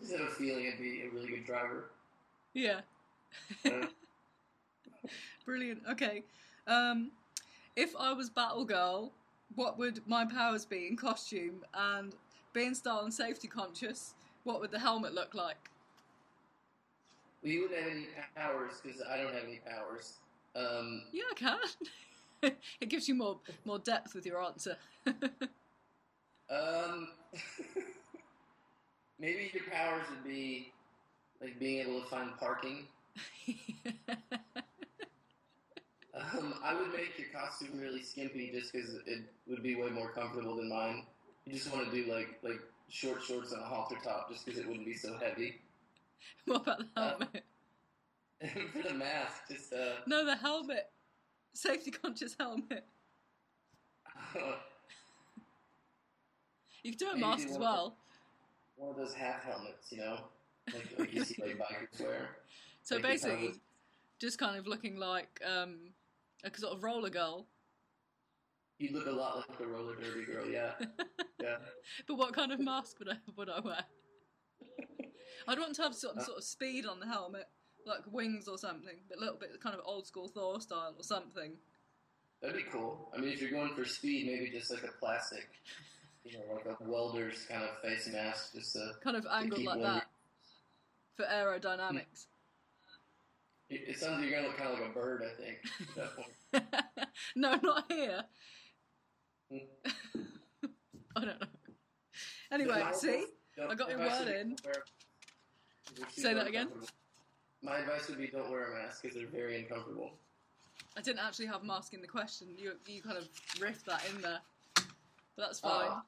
Just 0.01 0.13
have 0.13 0.29
a 0.29 0.31
feeling 0.33 0.71
I'd 0.73 0.79
be 0.79 1.03
a 1.03 1.11
really 1.15 1.29
good 1.29 1.47
driver. 1.47 1.91
Yeah. 2.53 2.81
Uh, 3.65 3.87
Brilliant. 5.45 5.83
Okay. 5.91 6.23
Um, 6.67 7.11
if 7.77 7.95
I 7.99 8.13
was 8.13 8.31
Battle 8.31 8.65
Girl, 8.65 9.13
what 9.55 9.79
would 9.79 10.01
my 10.07 10.25
powers 10.25 10.65
be 10.65 10.87
in 10.87 10.97
costume? 10.97 11.65
And 11.75 12.15
being 12.53 12.75
style 12.75 13.01
and 13.01 13.13
safety 13.13 13.49
conscious, 13.49 14.15
what 14.45 14.61
would 14.61 14.71
the 14.71 14.79
helmet 14.79 15.15
look 15.15 15.35
like? 15.35 15.71
Well, 17.45 17.53
you 17.53 17.63
wouldn't 17.63 17.81
have 17.81 17.91
any 17.91 18.07
powers 18.35 18.81
because 18.83 19.03
I 19.03 19.19
don't 19.19 19.35
have 19.35 19.45
any 19.45 19.61
powers. 19.67 20.15
Um, 20.57 21.03
Yeah, 21.13 21.25
I 21.31 21.35
can. 21.35 22.53
it 22.81 22.89
gives 22.89 23.07
you 23.09 23.15
more 23.15 23.39
more 23.65 23.79
depth 23.79 24.15
with 24.15 24.25
your 24.25 24.43
answer. 24.43 24.77
um, 26.51 27.09
maybe 29.19 29.51
your 29.53 29.65
powers 29.71 30.07
would 30.11 30.25
be 30.25 30.73
like 31.41 31.59
being 31.59 31.87
able 31.87 32.01
to 32.01 32.07
find 32.07 32.37
parking. 32.39 32.87
Um, 36.17 36.55
I 36.63 36.75
would 36.75 36.93
make 36.93 37.19
your 37.19 37.27
costume 37.35 37.81
really 37.81 38.01
skimpy 38.01 38.53
just 38.53 38.73
because 38.73 38.95
it 39.05 39.23
would 39.49 39.65
be 39.65 39.75
way 39.75 39.91
more 39.91 40.11
comfortable 40.13 40.55
than 40.55 40.69
mine. 40.69 41.03
You 41.45 41.53
just 41.53 41.73
want 41.75 41.91
to 41.91 41.91
do 41.91 42.13
like 42.13 42.39
like 42.43 42.61
short 42.89 43.21
shorts 43.23 43.51
and 43.53 43.61
a 43.61 43.65
halter 43.65 43.97
top 44.03 44.31
just 44.31 44.47
because 44.47 44.61
it 44.61 44.69
wouldn't 44.69 44.87
be 44.87 44.95
so 44.95 45.17
heavy. 45.19 45.57
what 46.47 46.63
about 46.63 46.79
the 46.79 46.89
helmet? 47.01 47.45
And 48.41 48.51
for 48.73 48.89
the 48.89 48.95
mask, 48.95 49.49
just 49.51 49.73
uh, 49.73 49.77
No, 50.07 50.25
the 50.25 50.37
helmet. 50.37 50.91
Safety 51.55 51.91
conscious 51.91 52.37
helmet. 52.39 52.85
You 56.83 56.91
could 56.93 56.99
do 56.99 57.09
a 57.13 57.17
mask 57.17 57.47
as 57.47 57.53
one 57.53 57.55
of 57.55 57.61
well. 57.63 57.97
one 58.77 58.91
of 58.91 58.97
those 58.97 59.15
half 59.15 59.43
helmets, 59.43 59.91
you 59.91 59.99
know, 59.99 60.19
like, 60.73 60.99
like 60.99 61.15
you 61.15 61.25
see 61.25 61.43
like 61.43 61.57
bikers 61.57 61.99
wear. 61.99 62.29
So 62.83 62.97
Like, 62.97 63.05
it's 63.07 63.23
kind 63.23 63.33
of 63.35 63.41
basically, 63.41 63.61
just 64.21 64.39
kind 64.39 64.59
of 64.59 64.67
looking 64.67 64.97
like 64.99 65.41
um, 65.47 65.95
a 66.45 66.51
sort 66.59 66.75
of 66.75 66.85
roller 66.85 67.09
girl. 67.09 67.47
You 68.79 68.93
look 68.93 69.07
a 69.07 69.11
lot 69.11 69.37
like 69.49 69.61
a 69.61 69.67
roller 69.67 69.95
derby 69.97 70.27
girl. 70.27 70.47
Yeah, 70.47 70.73
yeah. 71.41 71.57
But 72.07 72.17
what 72.17 72.35
kind 72.35 72.53
of 72.53 72.61
mask 72.61 72.99
would 72.99 73.09
I 73.09 73.17
would 73.35 73.49
I 73.49 73.61
wear? 73.61 73.85
I'd 75.49 75.59
want 75.59 75.75
to 75.77 75.83
have 75.83 75.95
some 75.95 76.19
sort 76.21 76.39
of 76.39 76.45
speed 76.45 76.87
on 76.87 77.01
the 77.01 77.07
helmet, 77.07 77.47
like 77.87 78.01
wings 78.11 78.49
or 78.49 78.59
something, 78.59 78.97
but 79.09 79.19
a 79.19 79.21
little 79.21 79.39
bit 79.39 79.51
kind 79.63 79.75
of 79.75 79.83
old 79.85 80.07
school 80.07 80.29
Thor 80.29 80.61
style 80.61 80.95
or 80.97 81.03
something. 81.03 81.53
That'd 82.41 82.57
be 82.57 82.65
cool. 82.71 83.11
I 83.17 83.21
mean, 83.21 83.31
if 83.31 83.41
you're 83.41 83.51
going 83.51 83.75
for 83.75 83.85
speed, 83.85 84.27
maybe 84.27 84.51
just 84.51 84.71
like 84.71 84.83
a 84.83 84.93
plastic, 85.01 85.49
you 86.25 86.39
know, 86.39 86.45
like 86.55 86.67
a 86.67 86.85
welder's 86.85 87.45
kind 87.49 87.63
of 87.63 87.71
face 87.83 88.09
mask, 88.13 88.53
just 88.55 88.73
to. 88.75 88.93
Kind 89.03 89.17
of 89.17 89.27
angled 89.31 89.65
like 89.65 89.83
that 89.83 90.07
for 91.17 91.25
aerodynamics. 91.25 92.27
It, 93.71 93.83
it 93.89 93.99
sounds 93.99 94.21
like 94.21 94.31
you're 94.31 94.39
gonna 94.39 94.49
look 94.49 94.59
kind 94.59 94.73
of 94.73 94.79
like 94.79 94.91
a 94.91 94.93
bird. 94.93 95.23
I 95.25 95.43
think 95.43 95.59
at 95.81 95.95
that 95.95 96.17
point. 96.17 97.09
no, 97.37 97.59
not 97.63 97.91
here. 97.91 98.25
Hmm. 99.51 99.89
I 101.17 101.25
don't 101.25 101.41
know. 101.41 101.47
Anyway, 102.53 102.85
see? 102.93 103.25
I 103.69 103.75
got 103.75 103.89
your 103.89 103.99
word 103.99 104.29
in. 104.29 104.57
Don't 105.87 105.99
wear- 105.99 106.09
they're 106.17 106.25
Say 106.25 106.35
that 106.35 106.47
again? 106.47 106.69
My 107.63 107.79
advice 107.79 108.09
would 108.09 108.19
be 108.19 108.27
don't 108.29 108.51
wear 108.51 108.73
a 108.73 108.83
mask 108.83 109.03
because 109.03 109.17
they're 109.17 109.27
very 109.27 109.59
uncomfortable. 109.59 110.13
I 110.97 111.01
didn't 111.01 111.21
actually 111.21 111.47
have 111.47 111.65
mask 111.65 111.95
in 111.95 112.01
the 112.01 112.07
question. 112.07 112.49
You 112.57 112.73
you 112.87 113.03
kind 113.03 113.17
of 113.17 113.29
riffed 113.59 113.85
that 113.85 114.05
in 114.15 114.21
there. 114.21 114.41
But 114.75 114.85
that's 115.37 115.61
ah. 115.65 115.69
fine. 115.69 115.89
Oh, 115.91 116.03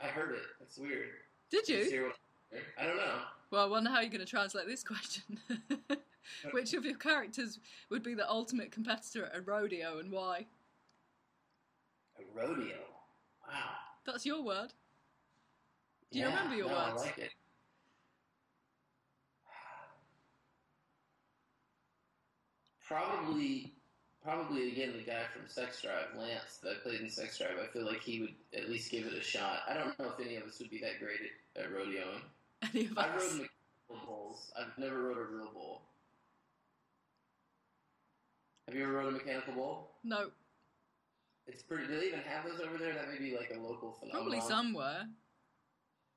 I 0.00 0.06
heard 0.08 0.34
it. 0.34 0.42
That's 0.60 0.78
weird. 0.78 1.08
Did 1.50 1.68
you? 1.68 2.12
I 2.78 2.84
don't 2.84 2.96
know. 2.96 3.18
Well, 3.50 3.64
I 3.64 3.66
wonder 3.66 3.90
how 3.90 4.00
you're 4.00 4.10
going 4.10 4.20
to 4.20 4.26
translate 4.26 4.66
this 4.66 4.82
question. 4.82 5.38
Which 6.52 6.74
of 6.74 6.84
your 6.84 6.96
characters 6.96 7.58
would 7.90 8.02
be 8.02 8.14
the 8.14 8.28
ultimate 8.28 8.72
competitor 8.72 9.26
at 9.26 9.36
a 9.36 9.40
rodeo 9.40 9.98
and 9.98 10.10
why? 10.10 10.46
A 12.18 12.22
rodeo. 12.36 12.76
Wow. 13.46 13.70
That's 14.06 14.24
your 14.24 14.42
word. 14.42 14.72
Do 16.10 16.18
you 16.18 16.24
Yeah, 16.24 16.30
remember 16.30 16.56
your 16.56 16.68
no, 16.68 16.74
words? 16.74 17.02
I 17.02 17.06
like 17.06 17.18
it. 17.18 17.30
Probably, 22.86 23.72
probably 24.22 24.70
again 24.72 24.92
the 24.96 25.02
guy 25.04 25.22
from 25.32 25.48
Sex 25.48 25.80
Drive, 25.82 26.08
Lance, 26.18 26.58
that 26.62 26.82
played 26.82 27.00
in 27.00 27.08
Sex 27.10 27.38
Drive. 27.38 27.56
I 27.62 27.66
feel 27.72 27.86
like 27.86 28.00
he 28.02 28.20
would 28.20 28.34
at 28.56 28.68
least 28.70 28.90
give 28.90 29.06
it 29.06 29.14
a 29.14 29.22
shot. 29.22 29.60
I 29.68 29.74
don't 29.74 29.98
know 29.98 30.10
if 30.16 30.24
any 30.24 30.36
of 30.36 30.44
us 30.44 30.58
would 30.58 30.70
be 30.70 30.78
that 30.80 30.98
great 31.00 31.20
at, 31.56 31.62
at 31.64 31.70
rodeoing. 31.72 32.20
Any 32.74 32.86
of 32.86 32.98
I 32.98 33.08
rode 33.08 33.22
mechanical 33.32 34.06
bulls. 34.06 34.50
I've 34.58 34.76
never 34.78 35.02
rode 35.04 35.18
a 35.18 35.24
real 35.34 35.50
bull. 35.52 35.82
Have 38.68 38.76
you 38.76 38.84
ever 38.84 38.92
rode 38.92 39.08
a 39.08 39.10
mechanical 39.12 39.52
bull? 39.54 39.90
No, 40.04 40.30
It's 41.46 41.62
pretty. 41.62 41.86
Do 41.86 41.98
they 42.00 42.06
even 42.06 42.20
have 42.20 42.44
those 42.46 42.60
over 42.60 42.78
there? 42.78 42.94
That 42.94 43.10
may 43.10 43.18
be 43.18 43.36
like 43.36 43.52
a 43.54 43.58
local 43.60 43.92
phenomenon. 43.92 44.30
probably 44.30 44.40
somewhere. 44.48 45.06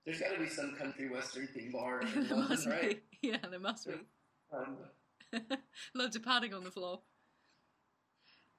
There's 0.06 0.20
got 0.22 0.34
to 0.34 0.40
be 0.40 0.48
some 0.48 0.74
country 0.76 1.10
western 1.10 1.48
theme 1.48 1.72
bar 1.74 2.00
in 2.02 2.08
there 2.14 2.24
London, 2.38 2.50
must 2.50 2.68
right? 2.68 3.02
Yeah, 3.22 3.38
there 3.50 3.60
must 3.60 3.88
be. 3.88 3.94
Um, 4.54 4.78
Loads 5.96 6.16
of 6.16 6.24
padding 6.24 6.54
on 6.54 6.64
the 6.64 6.72
floor. 6.72 7.02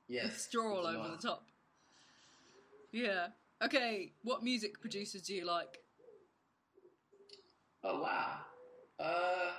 yes. 0.08 0.24
with 0.24 0.38
straw 0.38 0.76
all 0.76 0.86
over 0.86 1.08
the 1.08 1.26
top. 1.28 1.44
Yeah. 2.92 3.28
Okay, 3.62 4.12
what 4.22 4.42
music 4.42 4.80
producers 4.80 5.22
do 5.22 5.34
you 5.34 5.44
like? 5.46 5.78
Oh 7.84 8.00
wow. 8.02 8.38
Uh, 9.00 9.50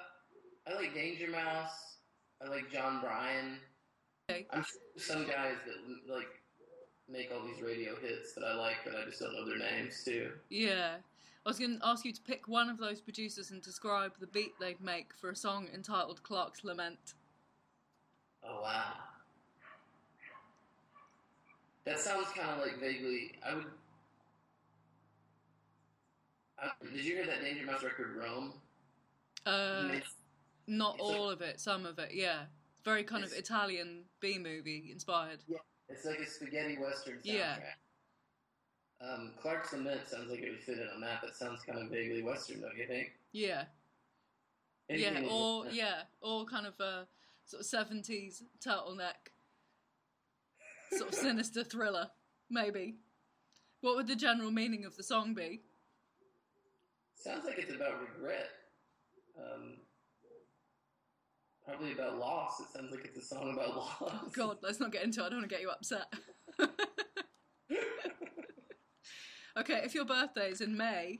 I 0.67 0.75
like 0.75 0.93
Danger 0.93 1.29
Mouse. 1.29 1.97
I 2.43 2.49
like 2.49 2.71
Jon 2.71 3.01
Brion. 3.01 3.57
Okay. 4.29 4.45
I'm 4.51 4.63
sure 4.63 4.79
some 4.97 5.23
guys 5.25 5.55
that 5.65 6.13
like 6.13 6.27
make 7.09 7.31
all 7.33 7.45
these 7.45 7.61
radio 7.61 7.95
hits 7.99 8.33
that 8.33 8.43
I 8.43 8.55
like, 8.55 8.77
but 8.85 8.93
I 8.95 9.05
just 9.05 9.19
don't 9.19 9.33
know 9.33 9.45
their 9.45 9.57
names 9.57 10.03
too. 10.03 10.31
Yeah. 10.49 10.97
I 11.45 11.49
was 11.49 11.57
going 11.59 11.79
to 11.79 11.87
ask 11.87 12.05
you 12.05 12.11
to 12.13 12.21
pick 12.21 12.47
one 12.47 12.69
of 12.69 12.77
those 12.77 13.01
producers 13.01 13.51
and 13.51 13.61
describe 13.61 14.11
the 14.19 14.27
beat 14.27 14.51
they'd 14.59 14.81
make 14.81 15.13
for 15.19 15.29
a 15.29 15.35
song 15.35 15.67
entitled 15.73 16.21
Clark's 16.23 16.63
Lament. 16.63 17.13
Oh 18.43 18.61
wow. 18.61 18.93
That 21.85 21.99
sounds 21.99 22.27
kind 22.35 22.49
of 22.51 22.59
like 22.59 22.79
vaguely. 22.79 23.31
I 23.45 23.55
would. 23.55 23.65
I, 26.61 26.69
did 26.93 27.03
you 27.05 27.15
hear 27.15 27.25
that 27.25 27.41
Danger 27.41 27.65
Mouse 27.65 27.83
record, 27.83 28.15
Rome? 28.17 28.53
Uh, 29.45 29.85
It's- 29.93 30.15
not 30.67 30.95
it's 30.95 31.03
like- 31.03 31.17
all 31.17 31.29
of 31.29 31.41
it, 31.41 31.59
some 31.59 31.85
of 31.85 31.97
it, 31.99 32.13
yeah. 32.13 32.41
Very 32.83 33.03
kind 33.03 33.23
of 33.23 33.31
Italian 33.33 34.03
B 34.19 34.37
movie 34.37 34.89
inspired. 34.91 35.39
Yeah, 35.47 35.57
It's 35.89 36.05
like 36.05 36.19
a 36.19 36.25
spaghetti 36.27 36.77
western 36.77 37.17
soundtrack. 37.19 37.23
Yeah. 37.25 37.57
Um, 39.01 39.31
Clark's 39.41 39.71
Lament 39.71 40.01
sounds 40.07 40.29
like 40.29 40.41
it 40.41 40.49
would 40.49 40.59
fit 40.59 40.77
in 40.77 40.87
on 40.93 41.01
that. 41.01 41.21
That 41.21 41.35
sounds 41.35 41.61
kind 41.63 41.79
of 41.79 41.89
vaguely 41.89 42.21
western, 42.21 42.61
don't 42.61 42.77
you 42.77 42.85
think? 42.85 43.11
Yeah. 43.31 43.63
Anything 44.89 45.23
yeah, 45.23 45.29
or 45.29 45.65
yeah, 45.71 46.01
or 46.21 46.45
kind 46.45 46.65
of 46.65 46.79
a 46.79 47.07
sort 47.45 47.61
of 47.61 47.65
seventies 47.67 48.41
turtleneck, 48.59 49.29
sort 50.91 51.09
of 51.09 51.15
sinister 51.15 51.63
thriller, 51.63 52.09
maybe. 52.49 52.95
What 53.81 53.95
would 53.95 54.07
the 54.07 54.15
general 54.15 54.51
meaning 54.51 54.85
of 54.85 54.97
the 54.97 55.03
song 55.03 55.35
be? 55.35 55.61
Sounds 57.15 57.45
like 57.45 57.59
it's 57.59 57.71
about 57.71 58.01
regret. 58.01 58.49
Um, 59.37 59.77
probably 61.65 61.93
about 61.93 62.17
loss. 62.17 62.59
It 62.59 62.67
sounds 62.73 62.91
like 62.91 63.05
it's 63.05 63.17
a 63.17 63.21
song 63.35 63.53
about 63.53 63.75
loss. 63.75 63.89
Oh 64.01 64.29
God, 64.33 64.57
let's 64.63 64.79
not 64.79 64.91
get 64.91 65.03
into 65.03 65.21
it. 65.21 65.27
I 65.27 65.29
don't 65.29 65.39
want 65.39 65.49
to 65.49 65.55
get 65.55 65.61
you 65.61 65.69
upset. 65.69 66.11
okay, 69.59 69.81
if 69.83 69.93
your 69.93 70.05
birthday 70.05 70.49
is 70.49 70.61
in 70.61 70.75
May, 70.77 71.19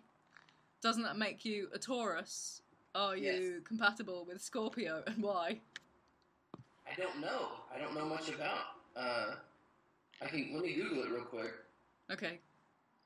doesn't 0.81 1.03
that 1.03 1.17
make 1.17 1.45
you 1.45 1.69
a 1.73 1.79
Taurus? 1.79 2.61
Are 2.95 3.15
you 3.15 3.23
Yes. 3.57 3.63
compatible 3.67 4.25
with 4.25 4.41
Scorpio, 4.41 5.03
and 5.05 5.21
why? 5.21 5.61
I 6.87 6.95
don't 6.97 7.19
know. 7.19 7.51
I 7.73 7.77
don't 7.77 7.93
know 7.93 8.05
much 8.05 8.29
about. 8.29 8.65
Uh, 8.95 9.35
I 10.21 10.27
can 10.27 10.53
let 10.53 10.63
me 10.63 10.73
Google 10.73 11.03
it 11.03 11.09
real 11.11 11.23
quick. 11.23 11.53
Okay. 12.11 12.39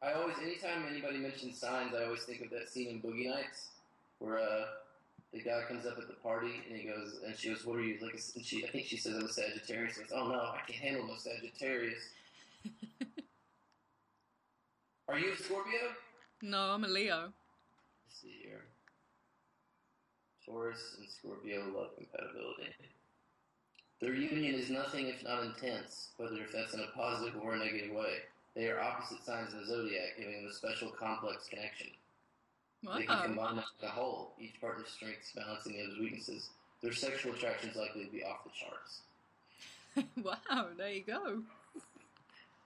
I 0.01 0.13
always, 0.13 0.37
anytime 0.41 0.85
anybody 0.89 1.17
mentions 1.17 1.59
signs, 1.59 1.93
I 1.93 2.05
always 2.05 2.23
think 2.23 2.41
of 2.41 2.49
that 2.51 2.69
scene 2.69 2.87
in 2.89 3.01
Boogie 3.01 3.29
Nights 3.29 3.71
where 4.19 4.37
uh, 4.39 4.65
the 5.33 5.41
guy 5.41 5.63
comes 5.67 5.85
up 5.85 5.97
at 5.97 6.07
the 6.07 6.13
party 6.15 6.61
and 6.69 6.77
he 6.77 6.87
goes, 6.87 7.19
and 7.25 7.37
she 7.37 7.49
goes, 7.49 7.65
"What 7.65 7.77
are 7.77 7.83
you 7.83 7.97
like?" 8.01 8.19
And 8.35 8.45
she, 8.45 8.65
I 8.65 8.69
think 8.69 8.85
she 8.85 8.97
says, 8.97 9.15
"I'm 9.15 9.25
a 9.25 9.31
Sagittarius." 9.31 9.97
He 9.97 10.03
goes, 10.03 10.11
"Oh 10.15 10.27
no, 10.29 10.39
I 10.39 10.61
can't 10.67 10.79
handle 10.79 11.07
no 11.07 11.15
Sagittarius." 11.17 12.09
are 15.13 15.19
you 15.19 15.31
a 15.31 15.37
Scorpio? 15.37 15.93
No, 16.41 16.57
I'm 16.57 16.83
a 16.83 16.87
Leo. 16.87 17.31
Let's 18.07 18.19
see 18.19 18.33
here. 18.41 18.65
Taurus 20.43 20.95
and 20.97 21.07
Scorpio 21.07 21.65
love 21.69 21.95
compatibility. 21.95 22.73
Their 24.01 24.15
union 24.15 24.55
is 24.55 24.71
nothing 24.71 25.07
if 25.07 25.23
not 25.23 25.43
intense, 25.43 26.09
whether 26.17 26.41
if 26.41 26.51
that's 26.51 26.73
in 26.73 26.79
a 26.79 26.97
positive 26.97 27.39
or 27.39 27.53
a 27.53 27.59
negative 27.59 27.91
way. 27.95 28.25
They 28.55 28.65
are 28.69 28.81
opposite 28.81 29.23
signs 29.23 29.53
in 29.53 29.59
the 29.59 29.67
zodiac, 29.67 30.17
giving 30.17 30.33
them 30.33 30.49
a 30.49 30.53
special 30.53 30.89
complex 30.89 31.47
connection. 31.47 31.87
Wow. 32.83 32.97
They 32.97 33.05
can 33.05 33.21
combine 33.21 33.57
like 33.57 33.65
a 33.83 33.87
whole, 33.89 34.33
each 34.39 34.59
partner's 34.59 34.89
strengths 34.89 35.31
balancing 35.35 35.73
the 35.73 35.83
other's 35.83 35.99
weaknesses. 35.99 36.49
Their 36.81 36.91
sexual 36.91 37.33
attraction 37.33 37.69
is 37.69 37.75
likely 37.75 38.05
to 38.05 38.11
be 38.11 38.23
off 38.23 38.43
the 38.43 38.49
charts. 38.59 39.01
wow, 40.51 40.69
there 40.75 40.89
you 40.91 41.03
go. 41.03 41.43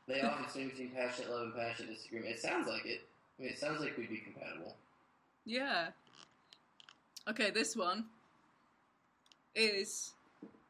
They 0.07 0.21
often 0.21 0.49
swing 0.49 0.69
between 0.69 0.91
passionate 0.91 1.31
love 1.31 1.43
and 1.43 1.55
passionate 1.55 1.95
disagreement. 1.95 2.31
It 2.31 2.39
sounds 2.39 2.67
like 2.67 2.85
it. 2.85 3.01
I 3.37 3.43
mean, 3.43 3.51
it 3.51 3.59
sounds 3.59 3.81
like 3.81 3.97
we'd 3.97 4.09
be 4.09 4.17
compatible. 4.17 4.75
Yeah. 5.45 5.89
Okay, 7.29 7.51
this 7.51 7.75
one 7.75 8.05
is 9.53 10.13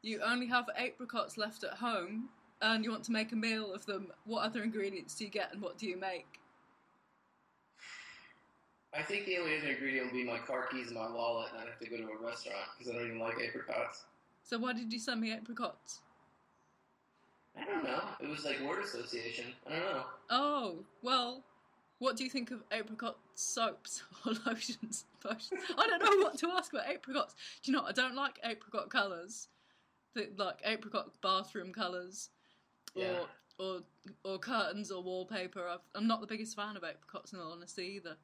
you 0.02 0.20
only 0.22 0.46
have 0.46 0.66
apricots 0.76 1.38
left 1.38 1.62
at 1.62 1.74
home 1.74 2.28
and 2.60 2.84
you 2.84 2.90
want 2.90 3.04
to 3.04 3.12
make 3.12 3.30
a 3.32 3.36
meal 3.36 3.72
of 3.72 3.86
them. 3.86 4.08
What 4.24 4.44
other 4.44 4.62
ingredients 4.62 5.14
do 5.14 5.24
you 5.24 5.30
get 5.30 5.52
and 5.52 5.62
what 5.62 5.78
do 5.78 5.86
you 5.86 5.96
make? 5.96 6.26
I 8.92 9.02
think 9.02 9.26
the 9.26 9.38
only 9.38 9.58
other 9.58 9.68
ingredient 9.68 10.06
would 10.06 10.14
be 10.14 10.24
my 10.24 10.38
car 10.38 10.66
keys 10.66 10.88
and 10.88 10.96
my 10.96 11.10
wallet, 11.10 11.50
and 11.52 11.60
I'd 11.60 11.68
have 11.68 11.78
to 11.78 11.86
go 11.88 11.98
to 11.98 12.04
a 12.04 12.26
restaurant 12.26 12.56
because 12.76 12.92
I 12.92 12.96
don't 12.96 13.06
even 13.06 13.20
like 13.20 13.36
apricots. 13.46 14.06
So 14.42 14.58
why 14.58 14.72
did 14.72 14.92
you 14.92 14.98
send 14.98 15.20
me 15.20 15.32
apricots? 15.32 16.00
I 17.60 17.64
don't 17.64 17.84
know. 17.84 18.00
It 18.20 18.28
was 18.28 18.44
like 18.44 18.60
word 18.60 18.82
association. 18.84 19.46
I 19.66 19.72
don't 19.72 19.80
know. 19.80 20.04
Oh, 20.30 20.74
well, 21.02 21.42
what 21.98 22.16
do 22.16 22.24
you 22.24 22.30
think 22.30 22.50
of 22.50 22.62
apricot 22.72 23.16
soaps 23.34 24.02
or 24.26 24.32
lotions? 24.46 25.04
I 25.24 25.86
don't 25.86 26.02
know 26.02 26.24
what 26.24 26.38
to 26.38 26.48
ask 26.50 26.72
about 26.72 26.86
apricots. 26.86 27.34
Do 27.62 27.70
you 27.70 27.76
know, 27.76 27.82
what? 27.82 27.98
I 27.98 28.00
don't 28.00 28.14
like 28.14 28.38
apricot 28.44 28.90
colours. 28.90 29.48
The, 30.14 30.28
like 30.36 30.60
apricot 30.64 31.10
bathroom 31.22 31.72
colours. 31.72 32.30
Yeah. 32.94 33.18
Or, 33.58 33.76
or 33.76 33.80
or 34.24 34.38
curtains 34.38 34.90
or 34.90 35.02
wallpaper. 35.02 35.66
I've, 35.68 35.80
I'm 35.94 36.06
not 36.06 36.20
the 36.20 36.26
biggest 36.26 36.56
fan 36.56 36.76
of 36.76 36.84
apricots 36.84 37.32
in 37.32 37.40
all 37.40 37.52
honesty 37.52 37.94
either. 37.96 38.16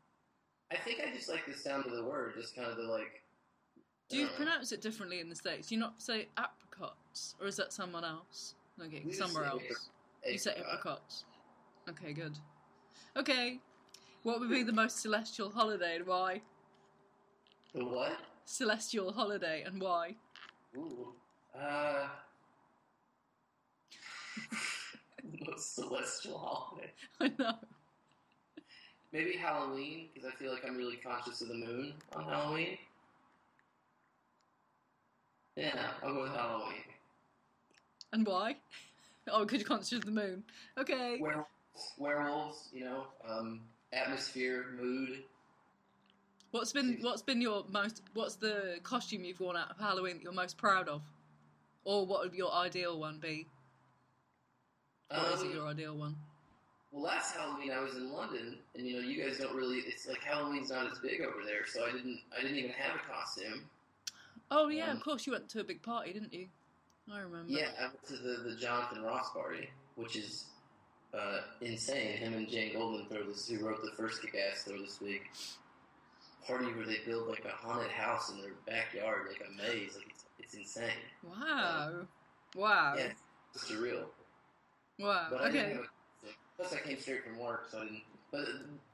I 0.73 0.77
think 0.77 1.01
I 1.01 1.15
just 1.15 1.29
like 1.29 1.45
the 1.47 1.53
sound 1.53 1.87
of 1.87 1.93
the 1.93 2.05
word, 2.05 2.35
just 2.41 2.55
kind 2.57 2.69
of 2.71 2.77
the 2.77 2.85
like. 2.85 3.23
Do 4.09 4.17
you 4.17 4.25
I 4.25 4.29
know. 4.29 4.35
pronounce 4.37 4.73
it 4.73 4.81
differently 4.81 5.21
in 5.21 5.29
the 5.29 5.35
States? 5.35 5.69
Do 5.69 5.75
you 5.75 5.81
not 5.81 6.01
say 6.01 6.29
apricots? 6.37 7.35
Or 7.41 7.47
is 7.47 7.57
that 7.57 7.73
someone 7.73 8.05
else? 8.05 8.55
Okay, 8.83 9.03
just 9.07 9.19
somewhere 9.19 9.45
else. 9.45 9.63
You 10.29 10.39
said 10.39 10.57
apricots. 10.59 11.25
Okay, 11.89 12.13
good. 12.13 12.33
Okay, 13.17 13.61
what 14.23 14.41
would 14.41 14.51
be 14.51 14.63
the 14.63 14.73
most 14.73 15.01
celestial 15.01 15.51
holiday 15.51 15.97
and 15.97 16.07
why? 16.07 16.41
The 17.75 17.85
what? 17.85 18.19
Celestial 18.45 19.13
holiday 19.13 19.63
and 19.63 19.81
why? 19.81 20.17
Ooh. 20.77 21.13
Uh. 21.57 22.07
most 25.47 25.75
celestial 25.75 26.39
holiday. 26.39 26.91
I 27.21 27.31
know. 27.39 27.55
Maybe 29.13 29.37
Halloween, 29.37 30.09
because 30.13 30.29
I 30.29 30.35
feel 30.37 30.53
like 30.53 30.65
I'm 30.67 30.77
really 30.77 30.97
conscious 30.97 31.41
of 31.41 31.49
the 31.49 31.55
moon 31.55 31.95
on 32.17 32.25
Halloween. 32.25 32.79
Yeah, 35.55 35.79
I'll 36.03 36.15
go 36.15 36.23
with 36.23 36.33
Halloween. 36.33 36.83
And 38.15 38.27
why? 38.27 38.57
Oh, 39.27 39.43
because 39.43 39.61
you're 39.61 39.67
conscious 39.69 39.93
of 39.93 40.05
the 40.05 40.11
moon. 40.11 40.45
Okay. 40.77 41.19
Werewolves, 41.19 41.49
werewolves 41.97 42.69
you 42.75 42.85
know, 42.85 43.07
um, 43.27 43.63
atmosphere, 43.91 44.67
mood. 44.79 45.21
What's 46.51 46.75
been 46.75 46.99
what's 47.01 47.23
been 47.23 47.41
your 47.41 47.65
most 47.71 48.03
what's 48.13 48.35
the 48.35 48.81
costume 48.83 49.25
you've 49.25 49.41
worn 49.41 49.57
out 49.57 49.71
of 49.71 49.79
Halloween 49.79 50.17
that 50.17 50.23
you're 50.23 50.35
most 50.35 50.59
proud 50.59 50.91
of? 50.91 51.01
Or 51.87 52.05
what 52.05 52.23
would 52.23 52.35
your 52.35 52.53
ideal 52.53 53.01
one 53.01 53.19
be? 53.19 53.47
What 55.09 55.33
is 55.37 55.41
Um, 55.41 55.49
it 55.49 55.55
your 55.55 55.69
ideal 55.69 55.97
one? 55.97 56.17
Well, 56.93 57.05
last 57.05 57.35
Halloween 57.35 57.71
I 57.73 57.81
was 57.81 57.95
in 57.95 58.13
London, 58.13 58.59
and 58.75 58.87
you 58.87 59.01
know, 59.01 59.09
you 59.09 59.25
guys 59.25 59.39
don't 59.39 59.57
really. 59.57 59.79
It's 59.79 60.07
like 60.07 60.21
Halloween's 60.23 60.69
not 60.69 60.93
as 60.93 60.99
big 60.99 61.23
over 61.23 61.47
there, 61.47 61.65
so 61.67 61.87
I 61.87 61.93
didn't. 61.93 62.21
I 62.37 62.43
didn't 62.43 62.59
even 62.59 62.73
have 62.73 62.97
a 62.97 63.11
costume. 63.11 63.63
Oh 64.51 64.69
yeah, 64.69 64.91
um, 64.91 64.99
of 64.99 65.03
course 65.03 65.27
you 65.27 65.33
went 65.33 65.49
to 65.49 65.61
a 65.61 65.65
big 65.65 65.83
party, 65.83 66.13
didn't 66.13 66.35
you? 66.35 66.49
I 67.13 67.19
remember. 67.21 67.53
Yeah, 67.53 67.69
I 67.79 67.85
went 67.85 68.07
to 68.09 68.17
the, 68.17 68.51
the 68.51 68.57
Jonathan 68.57 69.03
Ross 69.03 69.31
party, 69.33 69.69
which 69.97 70.17
is 70.17 70.47
uh, 71.13 71.41
insane. 71.61 72.17
Him 72.17 72.35
and 72.35 72.49
Jane 72.49 72.75
Goldman 72.75 73.07
throw 73.07 73.23
this, 73.25 73.49
who 73.49 73.65
wrote 73.65 73.83
the 73.83 73.91
first 73.97 74.23
Kick-Ass, 74.23 74.63
throw 74.65 74.79
this 74.79 74.99
big 74.99 75.23
party 76.47 76.67
where 76.73 76.87
they 76.87 76.99
build 77.07 77.29
like 77.29 77.45
a 77.45 77.49
haunted 77.67 77.91
house 77.91 78.31
in 78.31 78.41
their 78.41 78.53
backyard, 78.67 79.29
like 79.29 79.43
a 79.49 79.53
maze. 79.63 79.97
Like 79.97 80.07
it's, 80.11 80.25
it's 80.39 80.55
insane. 80.55 80.91
Wow. 81.23 82.07
Wow. 82.57 82.95
Yeah, 82.97 83.09
it's 83.55 83.65
surreal. 83.71 84.05
Wow. 84.99 85.27
But 85.31 85.41
I 85.43 85.51
didn't 85.51 85.61
Okay. 85.67 85.73
have 85.73 85.81
a 85.81 85.89
costume. 86.23 86.37
Plus, 86.57 86.73
I 86.73 86.79
came 86.87 87.01
straight 87.01 87.25
from 87.25 87.39
work, 87.39 87.69
so 87.71 87.79
I 87.79 87.85
didn't. 87.85 88.03
But 88.31 88.45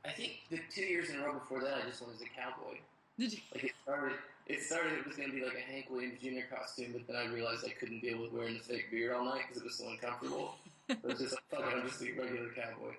I 0.05 0.11
think 0.13 0.41
the 0.51 0.59
two 0.75 0.83
years 0.83 1.11
in 1.11 1.17
a 1.21 1.25
row 1.25 1.35
before 1.35 1.61
that, 1.63 1.79
I 1.83 1.89
just 1.89 2.03
went 2.03 2.15
as 2.15 2.21
a 2.23 2.25
cowboy. 2.25 2.77
Did 3.19 3.33
you? 3.33 3.39
Like 3.55 3.65
it 3.65 3.73
started, 3.83 4.17
it 4.51 4.63
started. 4.63 4.93
It 4.99 5.07
was 5.07 5.17
going 5.17 5.31
to 5.31 5.35
be 5.35 5.45
like 5.45 5.57
a 5.57 5.73
Hank 5.73 5.87
Williams 5.91 6.21
Jr. 6.21 6.53
costume, 6.55 6.93
but 6.93 7.07
then 7.07 7.17
I 7.17 7.27
realized 7.33 7.65
I 7.65 7.71
couldn't 7.71 8.01
deal 8.01 8.21
with 8.21 8.33
wearing 8.33 8.55
the 8.55 8.61
fake 8.61 8.91
beard 8.91 9.15
all 9.15 9.25
night 9.25 9.43
because 9.49 9.63
it 9.63 9.65
was 9.65 9.77
so 9.77 9.89
uncomfortable. 9.89 10.55
So 10.89 10.97
it 11.03 11.05
was 11.05 11.19
just 11.19 11.33
like, 11.35 11.63
fuck 11.63 11.73
it, 11.73 11.77
I'm 11.79 11.89
just 11.89 12.01
a 12.03 12.05
regular 12.21 12.49
cowboy. 12.55 12.95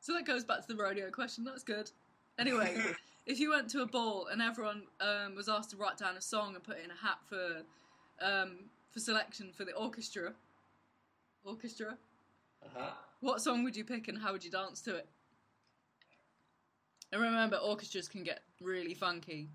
So 0.00 0.12
that 0.14 0.26
goes 0.26 0.44
back 0.44 0.62
to 0.62 0.68
the 0.68 0.76
rodeo 0.82 1.10
question. 1.10 1.44
That's 1.44 1.62
good. 1.62 1.90
Anyway, 2.38 2.76
if 3.26 3.38
you 3.38 3.50
went 3.50 3.70
to 3.70 3.82
a 3.82 3.86
ball 3.86 4.26
and 4.32 4.42
everyone 4.42 4.82
um, 5.00 5.34
was 5.36 5.48
asked 5.48 5.70
to 5.70 5.76
write 5.76 5.98
down 5.98 6.16
a 6.16 6.20
song 6.20 6.54
and 6.54 6.64
put 6.64 6.78
it 6.78 6.84
in 6.84 6.90
a 6.90 6.94
hat 6.96 7.18
for 7.28 7.62
um, 8.20 8.56
for 8.90 9.00
selection 9.00 9.50
for 9.52 9.64
the 9.64 9.72
orchestra, 9.72 10.32
orchestra, 11.44 11.96
Uh 12.64 12.68
huh. 12.74 12.90
what 13.20 13.40
song 13.40 13.64
would 13.64 13.76
you 13.76 13.84
pick 13.84 14.08
and 14.08 14.18
how 14.18 14.32
would 14.32 14.44
you 14.44 14.50
dance 14.50 14.80
to 14.82 14.96
it? 14.96 15.08
And 17.12 17.20
remember, 17.20 17.58
orchestras 17.58 18.08
can 18.08 18.22
get 18.22 18.40
really 18.58 18.94
funky, 18.94 19.50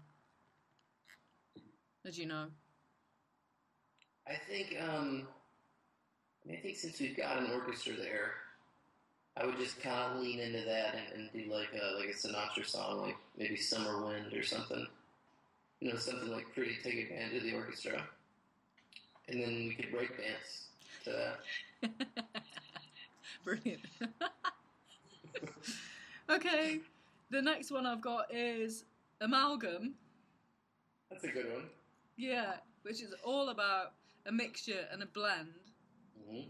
as 2.06 2.18
you 2.18 2.28
know. 2.28 2.48
I 4.28 4.36
think. 4.36 4.78
Um, 4.80 5.28
I 6.46 6.50
mean, 6.50 6.60
I 6.60 6.62
think 6.62 6.78
since 6.78 7.00
we've 7.00 7.18
got 7.18 7.40
an 7.40 7.50
orchestra 7.52 7.96
there, 7.96 8.34
I 9.36 9.46
would 9.46 9.58
just 9.58 9.82
kind 9.82 10.14
of 10.14 10.22
lean 10.22 10.40
into 10.40 10.64
that 10.66 10.96
and, 10.96 11.22
and 11.22 11.30
do 11.34 11.52
like 11.52 11.70
a 11.74 11.98
like 11.98 12.10
a 12.10 12.14
Sinatra 12.14 12.64
song, 12.64 13.02
like 13.02 13.18
maybe 13.36 13.56
"Summer 13.56 14.06
Wind" 14.06 14.32
or 14.34 14.44
something. 14.44 14.86
You 15.80 15.94
know, 15.94 15.98
something 15.98 16.30
like 16.30 16.54
pretty 16.54 16.78
take 16.84 17.10
advantage 17.10 17.38
of 17.38 17.44
the 17.44 17.56
orchestra, 17.56 18.04
and 19.30 19.42
then 19.42 19.50
we 19.50 19.74
could 19.74 19.92
break 19.92 20.16
dance 20.16 20.68
to 21.06 21.12
that. 21.12 21.92
Brilliant. 23.44 23.82
okay, 26.30 26.82
the 27.30 27.42
next 27.42 27.72
one 27.72 27.86
I've 27.86 28.02
got 28.02 28.34
is 28.34 28.86
Amalgam. 29.22 29.96
That's 31.10 31.24
a 31.24 31.30
good 31.30 31.52
one. 31.52 31.64
Yeah, 32.18 32.54
which 32.84 33.02
is 33.02 33.14
all 33.24 33.50
about 33.50 33.94
a 34.26 34.32
mixture 34.32 34.88
and 34.92 35.02
a 35.04 35.06
blend. 35.06 35.54
hmm 36.30 36.42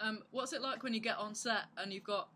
Um, 0.00 0.22
what's 0.30 0.52
it 0.52 0.62
like 0.62 0.82
when 0.82 0.94
you 0.94 1.00
get 1.00 1.16
on 1.18 1.34
set 1.34 1.64
and 1.76 1.92
you've 1.92 2.04
got, 2.04 2.28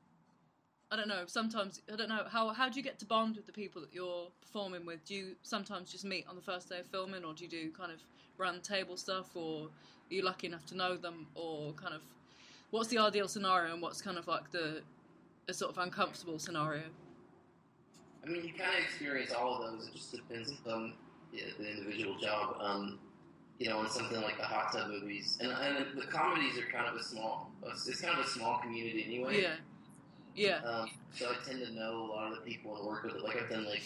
I 0.91 0.97
don't 0.97 1.09
know, 1.09 1.25
sometimes, 1.27 1.81
I 1.93 1.97
don't 1.97 2.09
know, 2.09 2.25
how, 2.29 2.49
how 2.51 2.69
do 2.69 2.77
you 2.77 2.83
get 2.83 2.99
to 3.01 3.07
bond 3.07 3.37
with 3.37 3.47
the 3.47 3.53
people 3.53 3.81
that 3.83 3.93
you're 3.93 4.29
performing 4.41 4.85
with? 4.85 5.05
Do 5.05 5.15
you 5.15 5.37
sometimes 5.43 5.93
just 5.93 6.05
meet 6.05 6.27
on 6.29 6.35
the 6.35 6.43
first 6.43 6.69
day 6.69 6.81
of 6.81 6.87
filming 6.87 7.25
or 7.25 7.35
do 7.35 7.45
you 7.45 7.51
do 7.51 7.71
kind 7.71 7.93
of 7.93 8.01
round 8.39 8.63
table 8.65 8.97
stuff 8.97 9.37
or 9.37 9.67
are 9.67 10.15
you 10.15 10.23
lucky 10.23 10.47
enough 10.47 10.67
to 10.67 10.77
know 10.77 10.97
them 10.97 11.27
or 11.35 11.73
kind 11.75 11.95
of, 11.95 12.01
what's 12.71 12.89
the 12.89 12.99
ideal 12.99 13.29
scenario 13.29 13.73
and 13.73 13.83
what's 13.83 14.03
kind 14.03 14.19
of 14.19 14.27
like 14.27 14.51
the, 14.51 14.83
a 15.49 15.55
sort 15.55 15.71
of 15.71 15.79
uncomfortable 15.79 16.39
scenario? 16.39 16.83
I 18.25 18.29
mean, 18.29 18.45
you 18.45 18.53
kind 18.53 18.71
of 18.77 18.85
experience 18.85 19.33
all 19.33 19.63
of 19.63 19.73
those. 19.73 19.89
It 19.89 19.95
just 19.95 20.13
depends 20.13 20.53
on 20.67 20.95
yeah, 21.33 21.45
the 21.59 21.69
individual 21.69 22.17
job. 22.19 22.57
Um, 22.61 22.99
you 23.59 23.69
know, 23.69 23.79
on 23.79 23.89
something 23.89 24.21
like 24.21 24.39
the 24.39 24.45
hot 24.45 24.73
tub 24.73 24.89
movies, 24.89 25.39
and, 25.41 25.53
and 25.53 25.87
the 25.97 26.07
comedies 26.07 26.59
are 26.59 26.71
kind 26.73 26.87
of 26.87 26.97
a 26.97 27.03
small. 27.03 27.53
It's 27.65 28.01
kind 28.01 28.19
of 28.19 28.25
a 28.25 28.29
small 28.29 28.59
community 28.59 29.05
anyway. 29.07 29.43
Yeah. 29.43 29.55
Yeah. 30.35 30.69
Um, 30.69 30.91
so 31.15 31.31
I 31.31 31.35
tend 31.47 31.65
to 31.65 31.73
know 31.73 32.05
a 32.05 32.09
lot 32.13 32.33
of 32.33 32.39
the 32.39 32.51
people 32.51 32.77
and 32.77 32.87
work 32.87 33.05
with 33.05 33.15
it. 33.15 33.23
Like 33.23 33.37
I've 33.37 33.51
done 33.51 33.67
like, 33.67 33.83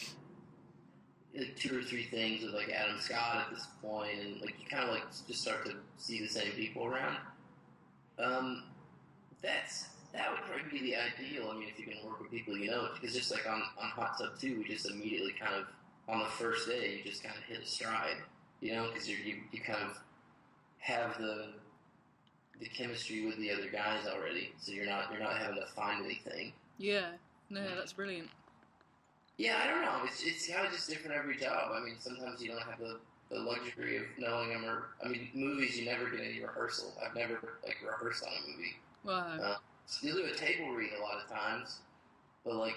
like 1.36 1.56
two 1.56 1.78
or 1.78 1.82
three 1.82 2.04
things 2.04 2.42
with 2.42 2.54
like 2.54 2.70
Adam 2.70 2.98
Scott 3.00 3.46
at 3.46 3.54
this 3.54 3.66
point, 3.82 4.18
and 4.18 4.40
like 4.40 4.54
you 4.60 4.66
kind 4.70 4.84
of 4.84 4.90
like 4.90 5.04
just 5.26 5.42
start 5.42 5.66
to 5.66 5.74
see 5.98 6.20
the 6.20 6.28
same 6.28 6.52
people 6.52 6.86
around. 6.86 7.16
Um, 8.18 8.64
that's 9.42 9.88
that 10.16 10.30
would 10.30 10.40
probably 10.42 10.78
be 10.78 10.90
the 10.90 10.96
ideal. 10.96 11.50
I 11.50 11.58
mean, 11.58 11.68
if 11.68 11.78
you 11.78 11.84
can 11.86 12.04
work 12.04 12.20
with 12.20 12.30
people 12.30 12.56
you 12.56 12.70
know, 12.70 12.88
because 12.94 13.14
just 13.14 13.30
like 13.30 13.48
on 13.48 13.62
on 13.80 13.90
Hot 13.90 14.18
Tub 14.18 14.38
Two, 14.40 14.58
we 14.58 14.64
just 14.64 14.90
immediately 14.90 15.34
kind 15.38 15.54
of 15.54 15.66
on 16.08 16.20
the 16.20 16.26
first 16.26 16.68
day 16.68 16.96
you 16.96 17.10
just 17.10 17.22
kind 17.22 17.36
of 17.36 17.42
hit 17.44 17.62
a 17.62 17.66
stride, 17.66 18.16
you 18.60 18.72
know, 18.72 18.88
because 18.92 19.08
you 19.08 19.16
you 19.52 19.60
kind 19.60 19.82
of 19.82 19.98
have 20.78 21.18
the 21.18 21.48
the 22.60 22.66
chemistry 22.66 23.26
with 23.26 23.36
the 23.36 23.50
other 23.50 23.68
guys 23.70 24.06
already, 24.06 24.52
so 24.58 24.72
you're 24.72 24.86
not 24.86 25.10
you're 25.10 25.20
not 25.20 25.36
having 25.36 25.56
to 25.56 25.66
find 25.74 26.04
anything. 26.04 26.52
Yeah. 26.78 27.10
No, 27.50 27.62
that's 27.76 27.92
brilliant. 27.92 28.28
Yeah, 29.36 29.60
I 29.62 29.68
don't 29.68 29.82
know. 29.82 30.00
It's 30.04 30.22
it's 30.24 30.48
kind 30.48 30.66
of 30.66 30.72
just 30.72 30.88
different 30.88 31.16
every 31.16 31.36
job. 31.36 31.72
I 31.74 31.84
mean, 31.84 31.96
sometimes 31.98 32.42
you 32.42 32.48
don't 32.48 32.62
have 32.62 32.78
the, 32.78 32.98
the 33.30 33.38
luxury 33.38 33.98
of 33.98 34.04
knowing 34.18 34.48
them, 34.48 34.64
or 34.64 34.86
I 35.04 35.08
mean, 35.08 35.28
movies 35.34 35.78
you 35.78 35.84
never 35.84 36.08
get 36.08 36.20
any 36.20 36.40
rehearsal. 36.40 36.94
I've 37.04 37.14
never 37.14 37.58
like 37.64 37.76
rehearsed 37.84 38.24
on 38.24 38.30
a 38.32 38.50
movie. 38.50 38.76
Wow. 39.04 39.38
Uh, 39.40 39.56
so 39.86 40.06
you 40.06 40.12
do 40.14 40.24
a 40.24 40.34
table 40.36 40.72
read 40.72 40.90
a 40.98 41.02
lot 41.02 41.22
of 41.22 41.30
times, 41.30 41.78
but 42.44 42.54
like 42.56 42.76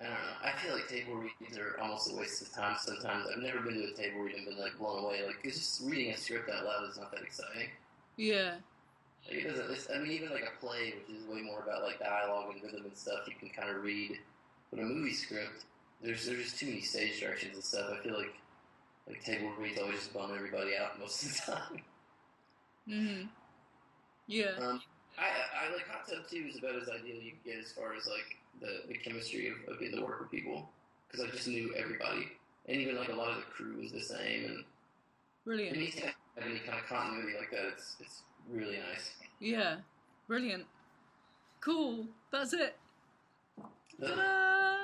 I 0.00 0.04
don't 0.04 0.12
know. 0.12 0.18
I 0.42 0.52
feel 0.58 0.74
like 0.74 0.88
table 0.88 1.14
reads 1.14 1.56
are 1.56 1.78
almost 1.80 2.10
a 2.12 2.16
waste 2.16 2.42
of 2.42 2.52
time 2.52 2.76
sometimes. 2.80 3.26
I've 3.30 3.42
never 3.42 3.60
been 3.60 3.74
to 3.74 3.84
a 3.92 3.94
table 3.94 4.20
read 4.20 4.34
and 4.34 4.44
been 4.44 4.58
like 4.58 4.76
blown 4.78 5.04
away. 5.04 5.24
Like, 5.24 5.42
'cause 5.42 5.54
just 5.54 5.82
reading 5.84 6.12
a 6.12 6.16
script 6.16 6.50
out 6.50 6.64
loud 6.64 6.88
is 6.90 6.98
not 6.98 7.12
that 7.12 7.22
exciting. 7.22 7.70
Yeah. 8.16 8.56
Like, 9.26 9.38
it 9.38 9.44
doesn't. 9.48 9.70
It's, 9.70 9.88
I 9.90 9.98
mean, 9.98 10.12
even 10.12 10.30
like 10.30 10.42
a 10.44 10.60
play, 10.60 10.94
which 10.98 11.16
is 11.16 11.24
way 11.26 11.42
more 11.42 11.60
about 11.60 11.82
like 11.84 12.00
dialogue 12.00 12.52
and 12.52 12.62
rhythm 12.62 12.84
and 12.84 12.96
stuff, 12.96 13.26
you 13.28 13.34
can 13.38 13.50
kind 13.50 13.70
of 13.70 13.82
read. 13.84 14.18
But 14.70 14.80
a 14.80 14.82
movie 14.82 15.14
script, 15.14 15.64
there's 16.02 16.26
there's 16.26 16.42
just 16.44 16.58
too 16.58 16.66
many 16.66 16.80
stage 16.80 17.20
directions 17.20 17.54
and 17.54 17.64
stuff. 17.64 17.90
I 17.92 18.02
feel 18.02 18.18
like 18.18 18.34
like 19.08 19.22
table 19.22 19.52
reads 19.58 19.78
always 19.80 19.98
just 19.98 20.12
bum 20.12 20.32
everybody 20.34 20.76
out 20.76 20.98
most 20.98 21.22
of 21.22 21.32
the 21.34 21.52
time. 21.52 21.82
Mm. 22.88 23.20
Hmm. 23.20 23.26
Yeah. 24.26 24.56
Um, 24.58 24.82
I 25.18 25.66
I 25.66 25.72
like 25.72 25.86
Hot 25.88 26.06
Tub 26.08 26.24
Two 26.30 26.46
is 26.48 26.58
about 26.58 26.76
as 26.76 26.88
ideal 26.88 27.16
you 27.22 27.32
can 27.32 27.52
get 27.52 27.58
as 27.64 27.72
far 27.72 27.94
as 27.94 28.06
like 28.06 28.36
the, 28.60 28.88
the 28.88 28.94
chemistry 28.98 29.48
of, 29.48 29.72
of 29.72 29.78
getting 29.80 29.96
to 29.98 30.02
work 30.04 30.20
with 30.20 30.30
people 30.30 30.68
because 31.10 31.26
I 31.26 31.30
just 31.30 31.48
knew 31.48 31.72
everybody 31.76 32.28
and 32.66 32.80
even 32.80 32.96
like 32.96 33.08
a 33.08 33.14
lot 33.14 33.30
of 33.30 33.36
the 33.36 33.42
crew 33.42 33.76
was 33.80 33.92
the 33.92 34.00
same 34.00 34.44
and 34.46 34.64
Brilliant. 35.44 35.76
you 35.76 35.86
have 36.02 36.14
any 36.46 36.58
kind 36.60 36.78
of 36.78 36.86
continuity 36.88 37.34
like 37.38 37.50
that, 37.50 37.66
it's 37.72 37.96
it's 38.00 38.22
really 38.50 38.78
nice. 38.78 39.12
Yeah. 39.40 39.76
Brilliant. 40.26 40.64
Cool. 41.60 42.06
That's 42.32 42.52
it. 42.54 42.76
The- 43.98 44.83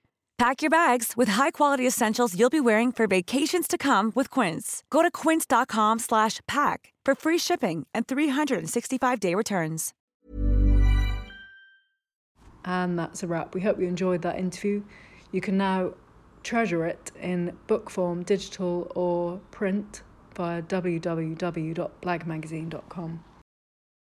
Pack 0.41 0.63
your 0.63 0.71
bags 0.71 1.13
with 1.15 1.29
high-quality 1.29 1.85
essentials 1.85 2.35
you'll 2.35 2.49
be 2.49 2.59
wearing 2.59 2.91
for 2.91 3.05
vacations 3.05 3.67
to 3.67 3.77
come 3.77 4.11
with 4.15 4.31
Quince. 4.31 4.83
Go 4.89 5.03
to 5.03 5.11
quince.com 5.11 5.99
slash 5.99 6.39
pack 6.47 6.95
for 7.05 7.13
free 7.13 7.37
shipping 7.37 7.85
and 7.93 8.07
365-day 8.07 9.35
returns. 9.35 9.93
And 12.65 12.97
that's 12.97 13.21
a 13.21 13.27
wrap. 13.27 13.53
We 13.53 13.61
hope 13.61 13.79
you 13.79 13.85
enjoyed 13.85 14.23
that 14.23 14.39
interview. 14.39 14.81
You 15.31 15.41
can 15.41 15.59
now 15.59 15.93
treasure 16.41 16.87
it 16.87 17.11
in 17.21 17.55
book 17.67 17.91
form, 17.91 18.23
digital 18.23 18.91
or 18.95 19.37
print 19.51 20.01
via 20.33 20.63
www.blagmagazine.com. 20.63 23.23